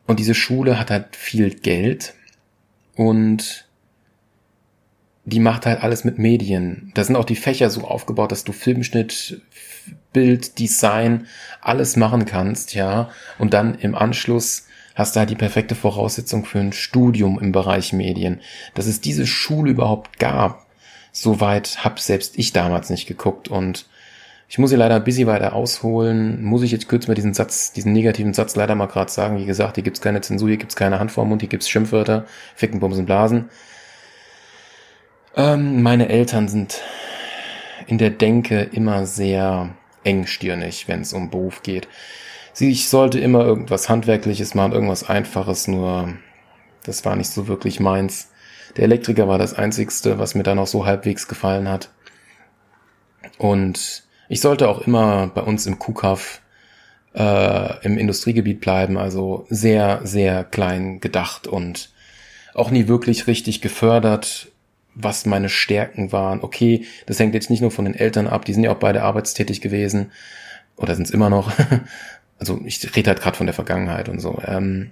[0.07, 2.15] Und diese Schule hat halt viel Geld
[2.97, 3.69] und
[5.25, 6.91] die macht halt alles mit Medien.
[6.95, 9.41] Da sind auch die Fächer so aufgebaut, dass du Filmschnitt,
[10.13, 11.27] Bild, Design,
[11.61, 13.11] alles machen kannst, ja.
[13.39, 17.93] Und dann im Anschluss hast du halt die perfekte Voraussetzung für ein Studium im Bereich
[17.93, 18.41] Medien.
[18.75, 20.67] Dass es diese Schule überhaupt gab,
[21.13, 23.87] soweit hab selbst ich damals nicht geguckt und
[24.49, 26.45] ich muss hier leider ein bisschen weiter ausholen.
[26.45, 29.39] Muss ich jetzt kurz mal diesen Satz, diesen negativen Satz leider mal gerade sagen.
[29.39, 32.27] Wie gesagt, hier gibt's keine Zensur, hier gibt's keine Hand vor Mund, hier gibt's Schimpfwörter,
[32.55, 33.49] Ficken, Bumsen, Blasen.
[35.37, 36.81] Ähm, meine Eltern sind
[37.87, 39.75] in der Denke immer sehr
[40.05, 41.89] engstirnig, wenn es um Beruf geht.
[42.53, 46.15] Sie, ich sollte immer irgendwas Handwerkliches machen, irgendwas Einfaches, nur
[46.85, 48.31] das war nicht so wirklich meins.
[48.77, 51.91] Der Elektriker war das Einzigste, was mir dann auch so halbwegs gefallen hat.
[53.39, 56.43] Und ich sollte auch immer bei uns im Kuhkaff
[57.15, 61.91] äh, im Industriegebiet bleiben, also sehr, sehr klein gedacht und
[62.55, 64.49] auch nie wirklich richtig gefördert
[64.95, 66.43] was meine Stärken waren.
[66.43, 69.03] Okay, das hängt jetzt nicht nur von den Eltern ab, die sind ja auch beide
[69.03, 70.13] arbeitstätig gewesen
[70.77, 71.53] oder sind es immer noch.
[72.39, 74.41] also ich rede halt gerade von der Vergangenheit und so.
[74.47, 74.91] Ähm,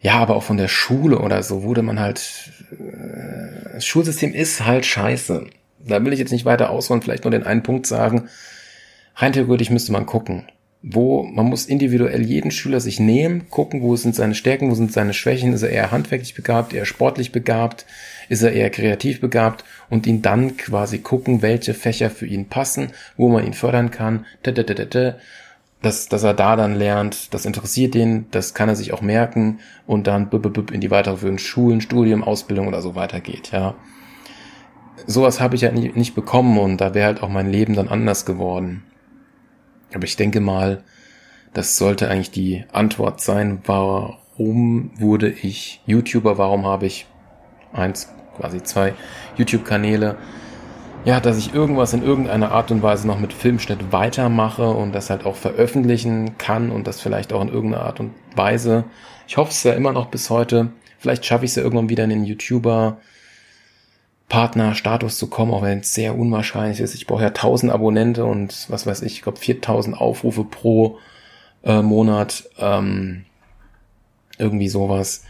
[0.00, 2.52] ja, aber auch von der Schule oder so wurde man halt.
[2.72, 5.46] Äh, das Schulsystem ist halt scheiße.
[5.86, 8.28] Da will ich jetzt nicht weiter ausholen, vielleicht nur den einen Punkt sagen.
[9.16, 10.46] Rein theoretisch müsste man gucken
[10.86, 14.92] wo man muss individuell jeden Schüler sich nehmen, gucken, wo sind seine Stärken, wo sind
[14.92, 17.86] seine Schwächen, ist er eher handwerklich begabt, eher sportlich begabt,
[18.28, 22.92] ist er eher kreativ begabt und ihn dann quasi gucken, welche Fächer für ihn passen,
[23.16, 24.26] wo man ihn fördern kann,
[25.84, 29.60] dass, dass er da dann lernt, das interessiert ihn, das kann er sich auch merken
[29.86, 33.74] und dann in die weiterführenden Schulen, Studium, Ausbildung oder so weitergeht, ja.
[35.06, 37.88] Sowas habe ich ja nicht, nicht bekommen und da wäre halt auch mein Leben dann
[37.88, 38.84] anders geworden.
[39.92, 40.82] Aber ich denke mal,
[41.52, 47.06] das sollte eigentlich die Antwort sein, warum wurde ich YouTuber, warum habe ich
[47.72, 48.94] eins, quasi zwei
[49.36, 50.16] YouTube-Kanäle.
[51.04, 55.10] Ja, dass ich irgendwas in irgendeiner Art und Weise noch mit Filmschnitt weitermache und das
[55.10, 58.84] halt auch veröffentlichen kann und das vielleicht auch in irgendeiner Art und Weise.
[59.28, 60.70] Ich hoffe es ja immer noch bis heute.
[60.98, 62.98] Vielleicht schaffe ich es ja irgendwann wieder in den YouTuber
[64.30, 66.94] Partnerstatus zu kommen, auch wenn es sehr unwahrscheinlich ist.
[66.94, 70.98] Ich brauche ja 1000 Abonnente und was weiß ich, ich glaube 4000 Aufrufe pro
[71.64, 72.48] äh, Monat.
[72.58, 73.26] Ähm,
[74.38, 75.24] irgendwie sowas.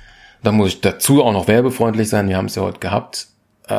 [0.44, 2.28] Dann muss ich dazu auch noch werbefreundlich sein.
[2.28, 3.26] Wir haben es ja heute gehabt.
[3.66, 3.72] Äh,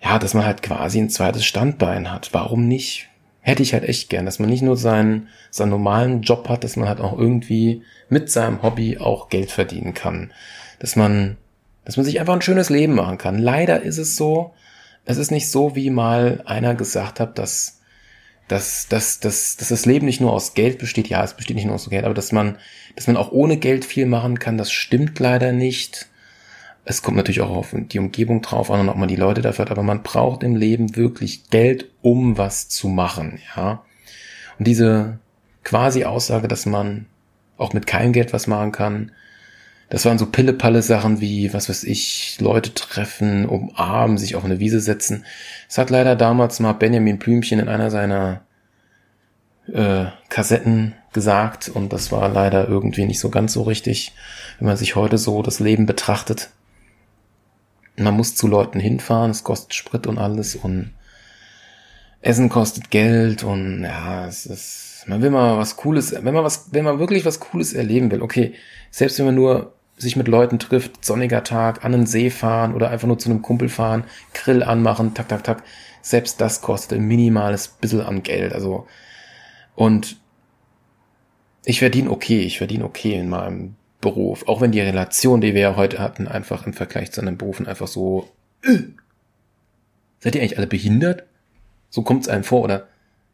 [0.00, 2.30] ja, dass man halt quasi ein zweites Standbein hat.
[2.32, 3.08] Warum nicht?
[3.40, 6.76] Hätte ich halt echt gern, dass man nicht nur seinen, seinen normalen Job hat, dass
[6.76, 10.32] man halt auch irgendwie mit seinem Hobby auch Geld verdienen kann.
[10.78, 11.36] Dass man
[11.88, 13.38] dass man sich einfach ein schönes Leben machen kann.
[13.38, 14.52] Leider ist es so,
[15.06, 17.80] es ist nicht so, wie mal einer gesagt hat, dass,
[18.46, 21.08] dass, dass, dass, dass das Leben nicht nur aus Geld besteht.
[21.08, 22.58] Ja, es besteht nicht nur aus Geld, aber dass man,
[22.98, 26.08] dass man auch ohne Geld viel machen kann, das stimmt leider nicht.
[26.84, 29.66] Es kommt natürlich auch auf die Umgebung drauf an und ob man die Leute dafür
[29.66, 33.84] hat, aber man braucht im Leben wirklich Geld, um was zu machen, ja.
[34.58, 35.20] Und diese
[35.62, 37.06] quasi Aussage, dass man
[37.56, 39.12] auch mit keinem Geld was machen kann,
[39.90, 44.58] das waren so pillepalle Sachen wie, was weiß ich, Leute treffen, umarmen, sich auf eine
[44.58, 45.24] Wiese setzen.
[45.68, 48.40] Es hat leider damals mal Benjamin Blümchen in einer seiner
[49.72, 54.12] äh, Kassetten gesagt und das war leider irgendwie nicht so ganz so richtig,
[54.58, 56.50] wenn man sich heute so das Leben betrachtet.
[57.96, 60.92] Man muss zu Leuten hinfahren, es kostet Sprit und alles und
[62.20, 66.72] Essen kostet Geld und ja, es ist, man will mal was Cooles, wenn man was,
[66.72, 68.54] wenn man wirklich was Cooles erleben will, okay,
[68.90, 72.90] selbst wenn man nur sich mit Leuten trifft, sonniger Tag, an den See fahren oder
[72.90, 74.04] einfach nur zu einem Kumpel fahren,
[74.34, 75.62] Grill anmachen, tak, tak, tak,
[76.02, 78.86] selbst das kostet ein minimales bisschen an Geld, also,
[79.78, 80.16] und
[81.64, 85.60] ich verdiene okay, ich verdiene okay in meinem Beruf, auch wenn die Relation, die wir
[85.60, 88.28] ja heute hatten, einfach im Vergleich zu anderen Berufen einfach so,
[88.64, 88.78] äh,
[90.18, 91.26] seid ihr eigentlich alle behindert?
[91.90, 92.88] So kommt es einem vor, oder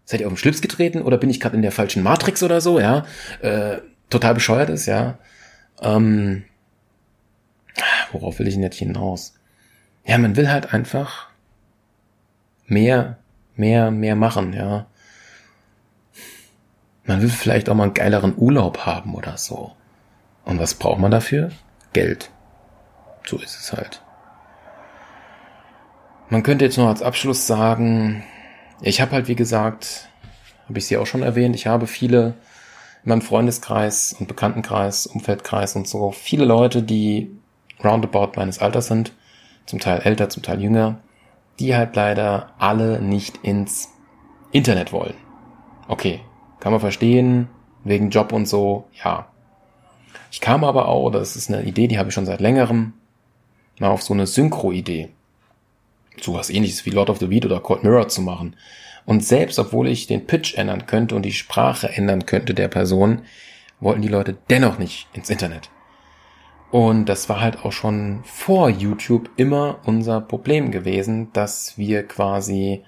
[0.05, 2.61] seid ihr auf den Schlips getreten oder bin ich gerade in der falschen Matrix oder
[2.61, 3.07] so, ja?
[3.41, 3.79] Äh,
[4.11, 5.17] total bescheuert ist, ja.
[5.81, 6.45] Ähm,
[8.13, 9.33] worauf will ich denn jetzt hinaus?
[10.05, 11.31] Ja, man will halt einfach
[12.67, 13.17] mehr,
[13.57, 14.89] mehr, mehr machen, ja.
[17.05, 19.73] Man will vielleicht auch mal einen geileren Urlaub haben oder so.
[20.45, 21.51] Und was braucht man dafür?
[21.93, 22.31] Geld.
[23.27, 24.03] So ist es halt.
[26.31, 28.25] Man könnte jetzt noch als Abschluss sagen,
[28.81, 30.09] ich habe halt, wie gesagt,
[30.67, 32.35] habe ich sie auch schon erwähnt, ich habe viele
[33.05, 37.31] in meinem Freundeskreis und Bekanntenkreis, Umfeldkreis und so, viele Leute, die
[37.83, 39.13] roundabout meines Alters sind,
[39.67, 41.01] zum Teil älter, zum Teil jünger,
[41.59, 43.91] die halt leider alle nicht ins
[44.53, 45.15] Internet wollen.
[45.89, 46.21] Okay,
[46.65, 47.49] kann man verstehen,
[47.85, 49.29] wegen Job und so, ja.
[50.33, 52.95] Ich kam aber auch, das ist eine Idee, die habe ich schon seit längerem,
[53.79, 55.11] mal auf so eine Synchro-Idee
[56.19, 58.57] sowas ähnliches wie Lord of the Weed oder Cold Mirror zu machen.
[59.05, 63.21] Und selbst obwohl ich den Pitch ändern könnte und die Sprache ändern könnte der Person,
[63.79, 65.69] wollten die Leute dennoch nicht ins Internet.
[66.71, 72.85] Und das war halt auch schon vor YouTube immer unser Problem gewesen, dass wir quasi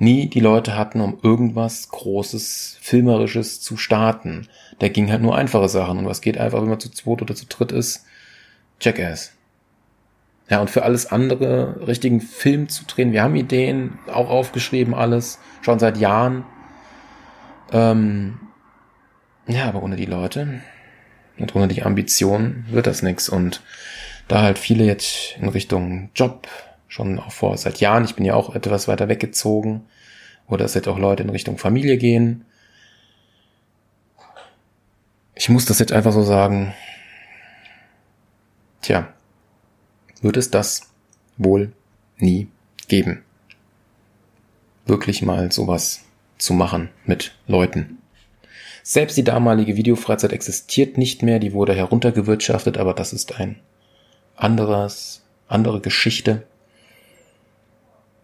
[0.00, 4.48] nie die Leute hatten, um irgendwas Großes, Filmerisches zu starten.
[4.78, 5.98] Da ging halt nur einfache Sachen.
[5.98, 8.06] Und was geht einfach, wenn man zu zweit oder zu dritt ist?
[8.80, 9.32] Jackass.
[10.48, 13.12] Ja, und für alles andere richtigen Film zu drehen.
[13.12, 16.44] Wir haben Ideen, auch aufgeschrieben alles, schon seit Jahren.
[17.70, 18.40] Ähm,
[19.46, 20.60] ja, aber ohne die Leute
[21.38, 23.28] und ohne die Ambition wird das nix.
[23.28, 23.62] Und
[24.28, 26.48] da halt viele jetzt in Richtung Job
[26.90, 29.86] schon auch vor seit Jahren, ich bin ja auch etwas weiter weggezogen,
[30.48, 32.44] oder es jetzt auch Leute in Richtung Familie gehen.
[35.36, 36.74] Ich muss das jetzt einfach so sagen.
[38.82, 39.08] Tja,
[40.20, 40.90] wird es das
[41.36, 41.72] wohl
[42.18, 42.48] nie
[42.88, 43.22] geben.
[44.84, 46.04] Wirklich mal sowas
[46.38, 47.98] zu machen mit Leuten.
[48.82, 53.60] Selbst die damalige Videofreizeit existiert nicht mehr, die wurde heruntergewirtschaftet, aber das ist ein
[54.34, 56.46] anderes, andere Geschichte.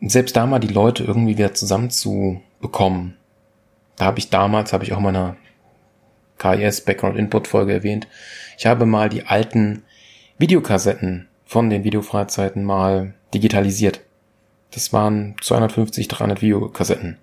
[0.01, 3.17] Selbst da mal die Leute irgendwie wieder zusammenzubekommen,
[3.97, 5.37] da habe ich damals, habe ich auch meiner
[6.39, 8.07] KIS Background Input Folge erwähnt,
[8.59, 9.85] ich habe mal die alten
[10.39, 14.01] Videokassetten von den Videofreizeiten mal digitalisiert.
[14.73, 17.19] Das waren 250, 300 Videokassetten.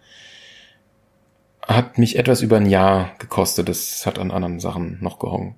[1.61, 3.69] Hat mich etwas über ein Jahr gekostet.
[3.69, 5.55] Das hat an anderen Sachen noch gehongen.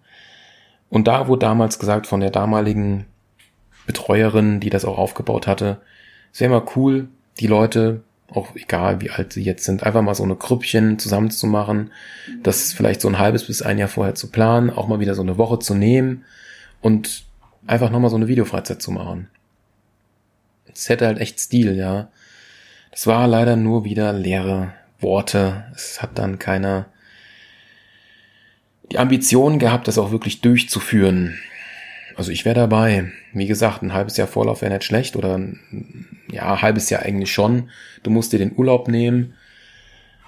[0.90, 3.06] Und da wurde damals gesagt von der damaligen
[3.86, 5.82] Betreuerin, die das auch aufgebaut hatte,
[6.36, 7.08] es wäre mal cool,
[7.40, 11.92] die Leute, auch egal wie alt sie jetzt sind, einfach mal so eine Grüppchen zusammenzumachen,
[12.44, 15.22] das vielleicht so ein halbes bis ein Jahr vorher zu planen, auch mal wieder so
[15.22, 16.26] eine Woche zu nehmen
[16.82, 17.24] und
[17.68, 19.30] einfach nochmal so eine Videofreizeit zu machen.
[20.74, 22.10] Es hätte halt echt Stil, ja.
[22.92, 25.64] Das war leider nur wieder leere Worte.
[25.74, 26.88] Es hat dann keiner
[28.92, 31.40] die Ambition gehabt, das auch wirklich durchzuführen.
[32.18, 33.10] Also ich wäre dabei.
[33.32, 35.40] Wie gesagt, ein halbes Jahr Vorlauf wäre nicht schlecht oder
[36.32, 37.70] ja, halbes Jahr eigentlich schon.
[38.04, 39.34] Du musst dir den Urlaub nehmen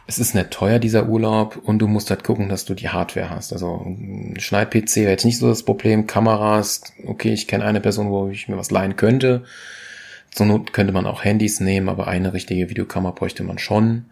[0.07, 3.29] es ist nicht teuer, dieser Urlaub, und du musst halt gucken, dass du die Hardware
[3.29, 3.51] hast.
[3.51, 3.85] Also
[4.37, 6.07] Schneid-PC wäre jetzt nicht so das Problem.
[6.07, 9.43] Kameras, okay, ich kenne eine Person, wo ich mir was leihen könnte.
[10.31, 14.05] Zur Not könnte man auch Handys nehmen, aber eine richtige Videokamera bräuchte man schon.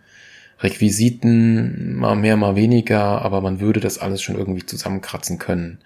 [0.60, 5.80] Requisiten mal mehr, mal weniger, aber man würde das alles schon irgendwie zusammenkratzen können.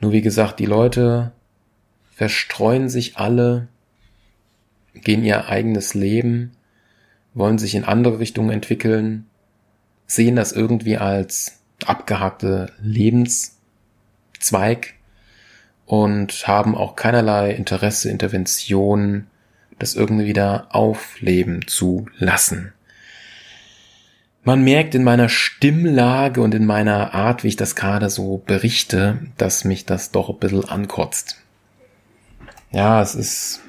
[0.00, 1.30] Nur wie gesagt, die Leute
[2.12, 3.68] verstreuen sich alle,
[4.94, 6.52] gehen ihr eigenes Leben,
[7.34, 9.26] wollen sich in andere Richtungen entwickeln,
[10.06, 14.94] sehen das irgendwie als abgehakte Lebenszweig
[15.86, 19.26] und haben auch keinerlei Interesse, Intervention,
[19.78, 22.72] das irgendwie wieder aufleben zu lassen.
[24.44, 29.18] Man merkt in meiner Stimmlage und in meiner Art, wie ich das gerade so berichte,
[29.38, 31.40] dass mich das doch ein bisschen ankotzt.
[32.70, 33.63] Ja, es ist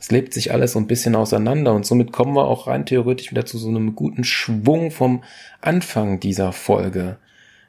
[0.00, 3.30] Es lebt sich alles so ein bisschen auseinander und somit kommen wir auch rein theoretisch
[3.30, 5.22] wieder zu so einem guten Schwung vom
[5.60, 7.18] Anfang dieser Folge.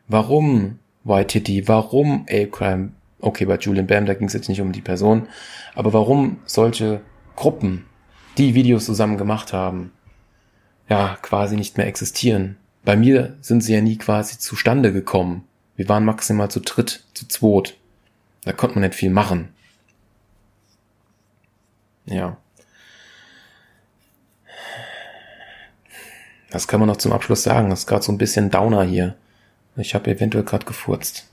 [0.08, 2.94] Warum White Warum A-Crime?
[3.20, 5.28] Okay, bei Julian Bam, da ging es jetzt nicht um die Person,
[5.76, 7.02] aber warum solche
[7.36, 7.86] Gruppen,
[8.38, 9.92] die Videos zusammen gemacht haben,
[10.88, 12.56] ja, quasi nicht mehr existieren?
[12.86, 15.44] Bei mir sind sie ja nie quasi zustande gekommen.
[15.76, 17.76] Wir waren maximal zu dritt, zu zweit.
[18.46, 19.50] Da konnte man nicht viel machen.
[22.06, 22.38] Ja.
[26.50, 27.70] Das kann man noch zum Abschluss sagen.
[27.70, 29.16] Das ist gerade so ein bisschen Downer hier.
[29.78, 31.28] Ich habe eventuell gerade gefurzt.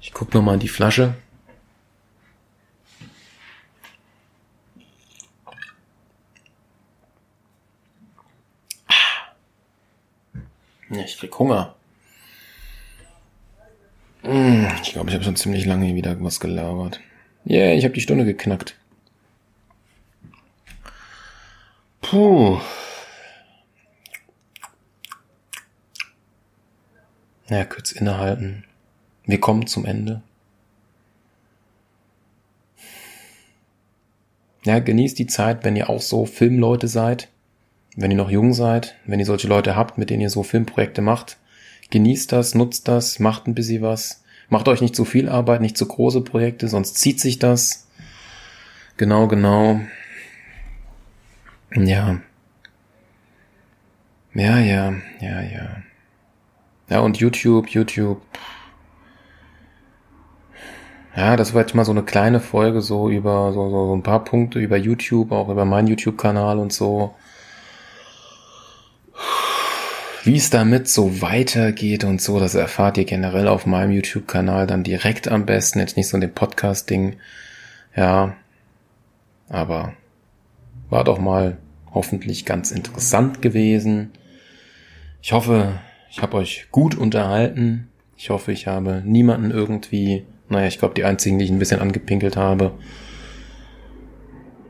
[0.00, 1.14] Ich guck noch mal in die Flasche.
[10.90, 11.74] Ja, ich krieg Hunger.
[14.22, 17.00] Hm, ich glaube, ich habe schon ziemlich lange wieder was gelabert.
[17.46, 18.76] Yeah, ich habe die Stunde geknackt.
[22.02, 22.60] Puh.
[27.48, 28.64] Ja, kurz innehalten.
[29.24, 30.22] Wir kommen zum Ende.
[34.64, 37.28] Ja, genießt die Zeit, wenn ihr auch so Filmleute seid
[37.96, 41.02] wenn ihr noch jung seid, wenn ihr solche Leute habt, mit denen ihr so Filmprojekte
[41.02, 41.36] macht,
[41.90, 44.22] genießt das, nutzt das, macht ein bisschen was.
[44.48, 47.86] Macht euch nicht zu viel Arbeit, nicht zu große Projekte, sonst zieht sich das.
[48.96, 49.80] Genau, genau.
[51.74, 52.20] Ja.
[54.34, 55.76] Ja, ja, ja, ja.
[56.88, 58.20] Ja, und YouTube, YouTube.
[61.14, 64.02] Ja, das war jetzt mal so eine kleine Folge so über so, so, so ein
[64.02, 67.14] paar Punkte über YouTube, auch über meinen YouTube-Kanal und so
[70.24, 74.84] wie es damit so weitergeht und so, das erfahrt ihr generell auf meinem YouTube-Kanal dann
[74.84, 77.16] direkt am besten, jetzt nicht so in dem Podcast-Ding.
[77.96, 78.36] Ja,
[79.48, 79.94] aber
[80.90, 81.58] war doch mal
[81.92, 84.12] hoffentlich ganz interessant gewesen.
[85.20, 85.80] Ich hoffe,
[86.10, 87.88] ich habe euch gut unterhalten.
[88.16, 91.80] Ich hoffe, ich habe niemanden irgendwie, naja, ich glaube, die einzigen, die ich ein bisschen
[91.80, 92.72] angepinkelt habe,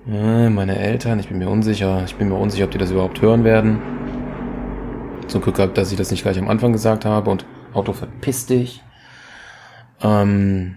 [0.05, 3.45] meine Eltern, ich bin mir unsicher, ich bin mir unsicher, ob die das überhaupt hören
[3.45, 3.81] werden.
[5.29, 8.47] Zum Glück gehabt, dass ich das nicht gleich am Anfang gesagt habe und Auto verpiss
[8.47, 8.83] dich.
[10.03, 10.77] Ähm,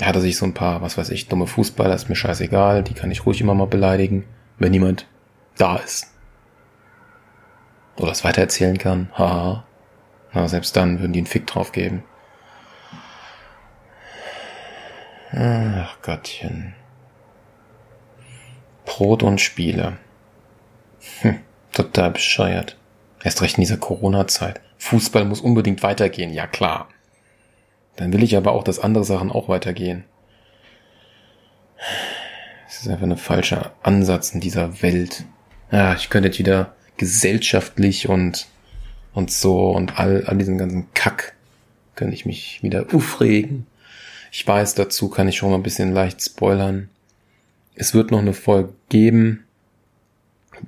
[0.00, 2.94] ja, dass ich so ein paar, was weiß ich, dumme Fußballer, ist mir scheißegal, die
[2.94, 4.24] kann ich ruhig immer mal beleidigen,
[4.58, 5.06] wenn niemand
[5.60, 6.10] da ist.
[7.96, 9.64] Oder es weitererzählen kann, haha.
[10.32, 12.04] Na, selbst dann würden die einen Fick drauf geben.
[15.32, 16.74] Ach Gottchen.
[18.84, 19.98] Brot und Spiele.
[21.20, 21.40] Hm,
[21.72, 22.76] total bescheuert.
[23.22, 24.60] Erst recht in dieser Corona-Zeit.
[24.78, 26.88] Fußball muss unbedingt weitergehen, ja klar.
[27.96, 30.04] Dann will ich aber auch, dass andere Sachen auch weitergehen.
[32.66, 35.26] Es ist einfach ein falscher Ansatz in dieser Welt.
[35.72, 38.46] Ja, ich könnte jetzt wieder gesellschaftlich und,
[39.14, 41.34] und so und all, all diesen ganzen Kack
[41.94, 43.66] könnte ich mich wieder aufregen.
[44.32, 46.88] Ich weiß, dazu kann ich schon mal ein bisschen leicht spoilern.
[47.74, 49.44] Es wird noch eine Folge geben.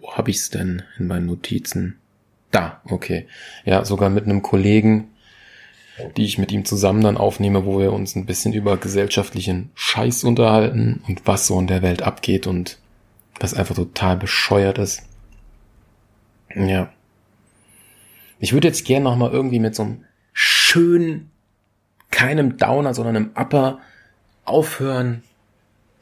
[0.01, 1.99] Wo habe ich's denn in meinen Notizen?
[2.51, 3.27] Da, okay.
[3.65, 5.09] Ja, sogar mit einem Kollegen,
[6.17, 10.25] die ich mit ihm zusammen dann aufnehme, wo wir uns ein bisschen über gesellschaftlichen Scheiß
[10.25, 12.79] unterhalten und was so in der Welt abgeht und
[13.43, 15.03] was einfach total bescheuert ist.
[16.55, 16.93] Ja.
[18.39, 21.31] Ich würde jetzt gerne nochmal irgendwie mit so einem schönen,
[22.11, 23.79] keinem Downer, sondern einem Upper
[24.45, 25.23] aufhören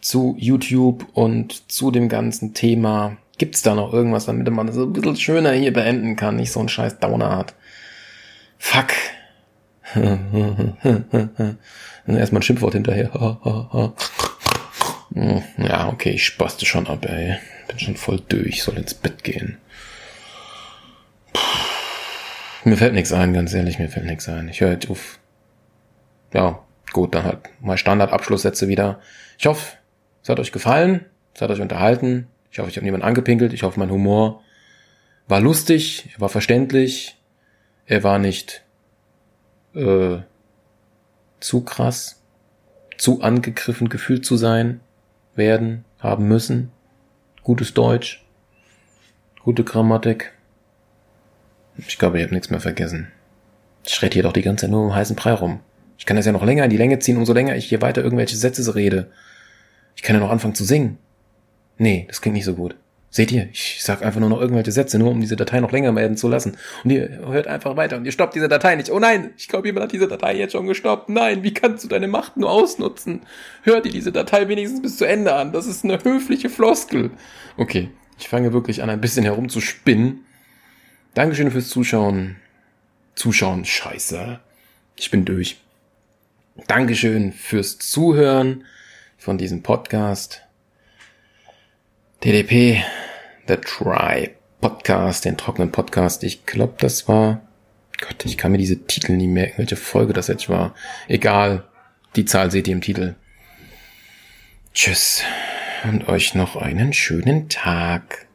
[0.00, 4.92] zu YouTube und zu dem ganzen Thema Gibt's da noch irgendwas, damit man das ein
[4.92, 7.54] bisschen schöner hier beenden kann, nicht so ein scheiß Downer hat?
[8.58, 8.88] Fuck.
[12.06, 13.10] Erstmal ein Schimpfwort hinterher.
[15.10, 17.36] ja, okay, ich spaste schon ab, ey.
[17.68, 19.58] Bin schon voll durch, soll ins Bett gehen.
[22.64, 24.48] Mir fällt nichts ein, ganz ehrlich, mir fällt nichts ein.
[24.48, 25.18] Ich höre jetzt auf.
[26.32, 26.62] Ja,
[26.92, 29.00] gut, dann halt mal Standardabschlusssätze wieder.
[29.38, 29.76] Ich hoffe,
[30.22, 32.28] es hat euch gefallen, es hat euch unterhalten.
[32.52, 33.52] Ich hoffe, ich habe niemanden angepinkelt.
[33.52, 34.42] Ich hoffe, mein Humor
[35.26, 37.16] war lustig, er war verständlich,
[37.86, 38.64] er war nicht
[39.74, 40.18] äh,
[41.38, 42.22] zu krass,
[42.98, 44.80] zu angegriffen gefühlt zu sein,
[45.34, 46.70] werden, haben müssen.
[47.42, 48.24] Gutes Deutsch,
[49.42, 50.32] gute Grammatik.
[51.76, 53.10] Ich glaube, ich habe nichts mehr vergessen.
[53.84, 55.60] Ich rede hier doch die ganze Zeit nur um heißen Brei rum.
[55.96, 58.02] Ich kann das ja noch länger in die Länge ziehen, umso länger ich hier weiter
[58.02, 59.10] irgendwelche Sätze rede.
[59.96, 60.98] Ich kann ja noch anfangen zu singen.
[61.78, 62.76] Nee, das klingt nicht so gut.
[63.12, 65.90] Seht ihr, ich sag einfach nur noch irgendwelche Sätze, nur um diese Datei noch länger
[65.90, 66.56] melden zu lassen.
[66.84, 68.88] Und ihr hört einfach weiter und ihr stoppt diese Datei nicht.
[68.88, 71.08] Oh nein, ich glaube, jemand hat diese Datei jetzt schon gestoppt.
[71.08, 73.22] Nein, wie kannst du deine Macht nur ausnutzen?
[73.64, 75.52] Hör dir diese Datei wenigstens bis zu Ende an.
[75.52, 77.10] Das ist eine höfliche Floskel.
[77.56, 80.24] Okay, ich fange wirklich an, ein bisschen herumzuspinnen.
[81.14, 82.36] Dankeschön fürs Zuschauen.
[83.16, 84.38] Zuschauen, scheiße.
[84.94, 85.56] Ich bin durch.
[86.68, 88.64] Dankeschön fürs Zuhören
[89.18, 90.42] von diesem Podcast.
[92.20, 92.84] TDP,
[93.48, 96.22] The Try Podcast, den trockenen Podcast.
[96.22, 97.40] Ich glaube, das war.
[97.98, 100.74] Gott, ich kann mir diese Titel nie merken, welche Folge das jetzt war.
[101.08, 101.64] Egal.
[102.16, 103.14] Die Zahl seht ihr im Titel.
[104.74, 105.22] Tschüss.
[105.84, 108.26] Und euch noch einen schönen Tag.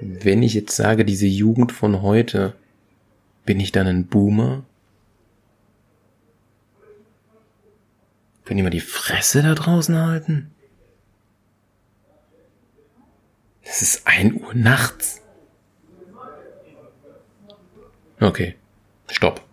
[0.00, 2.56] Wenn ich jetzt sage, diese Jugend von heute,
[3.48, 4.62] bin ich dann ein Boomer?
[8.44, 10.54] Können die mal die Fresse da draußen halten?
[13.62, 15.22] Es ist ein Uhr nachts.
[18.20, 18.54] Okay,
[19.10, 19.47] stopp.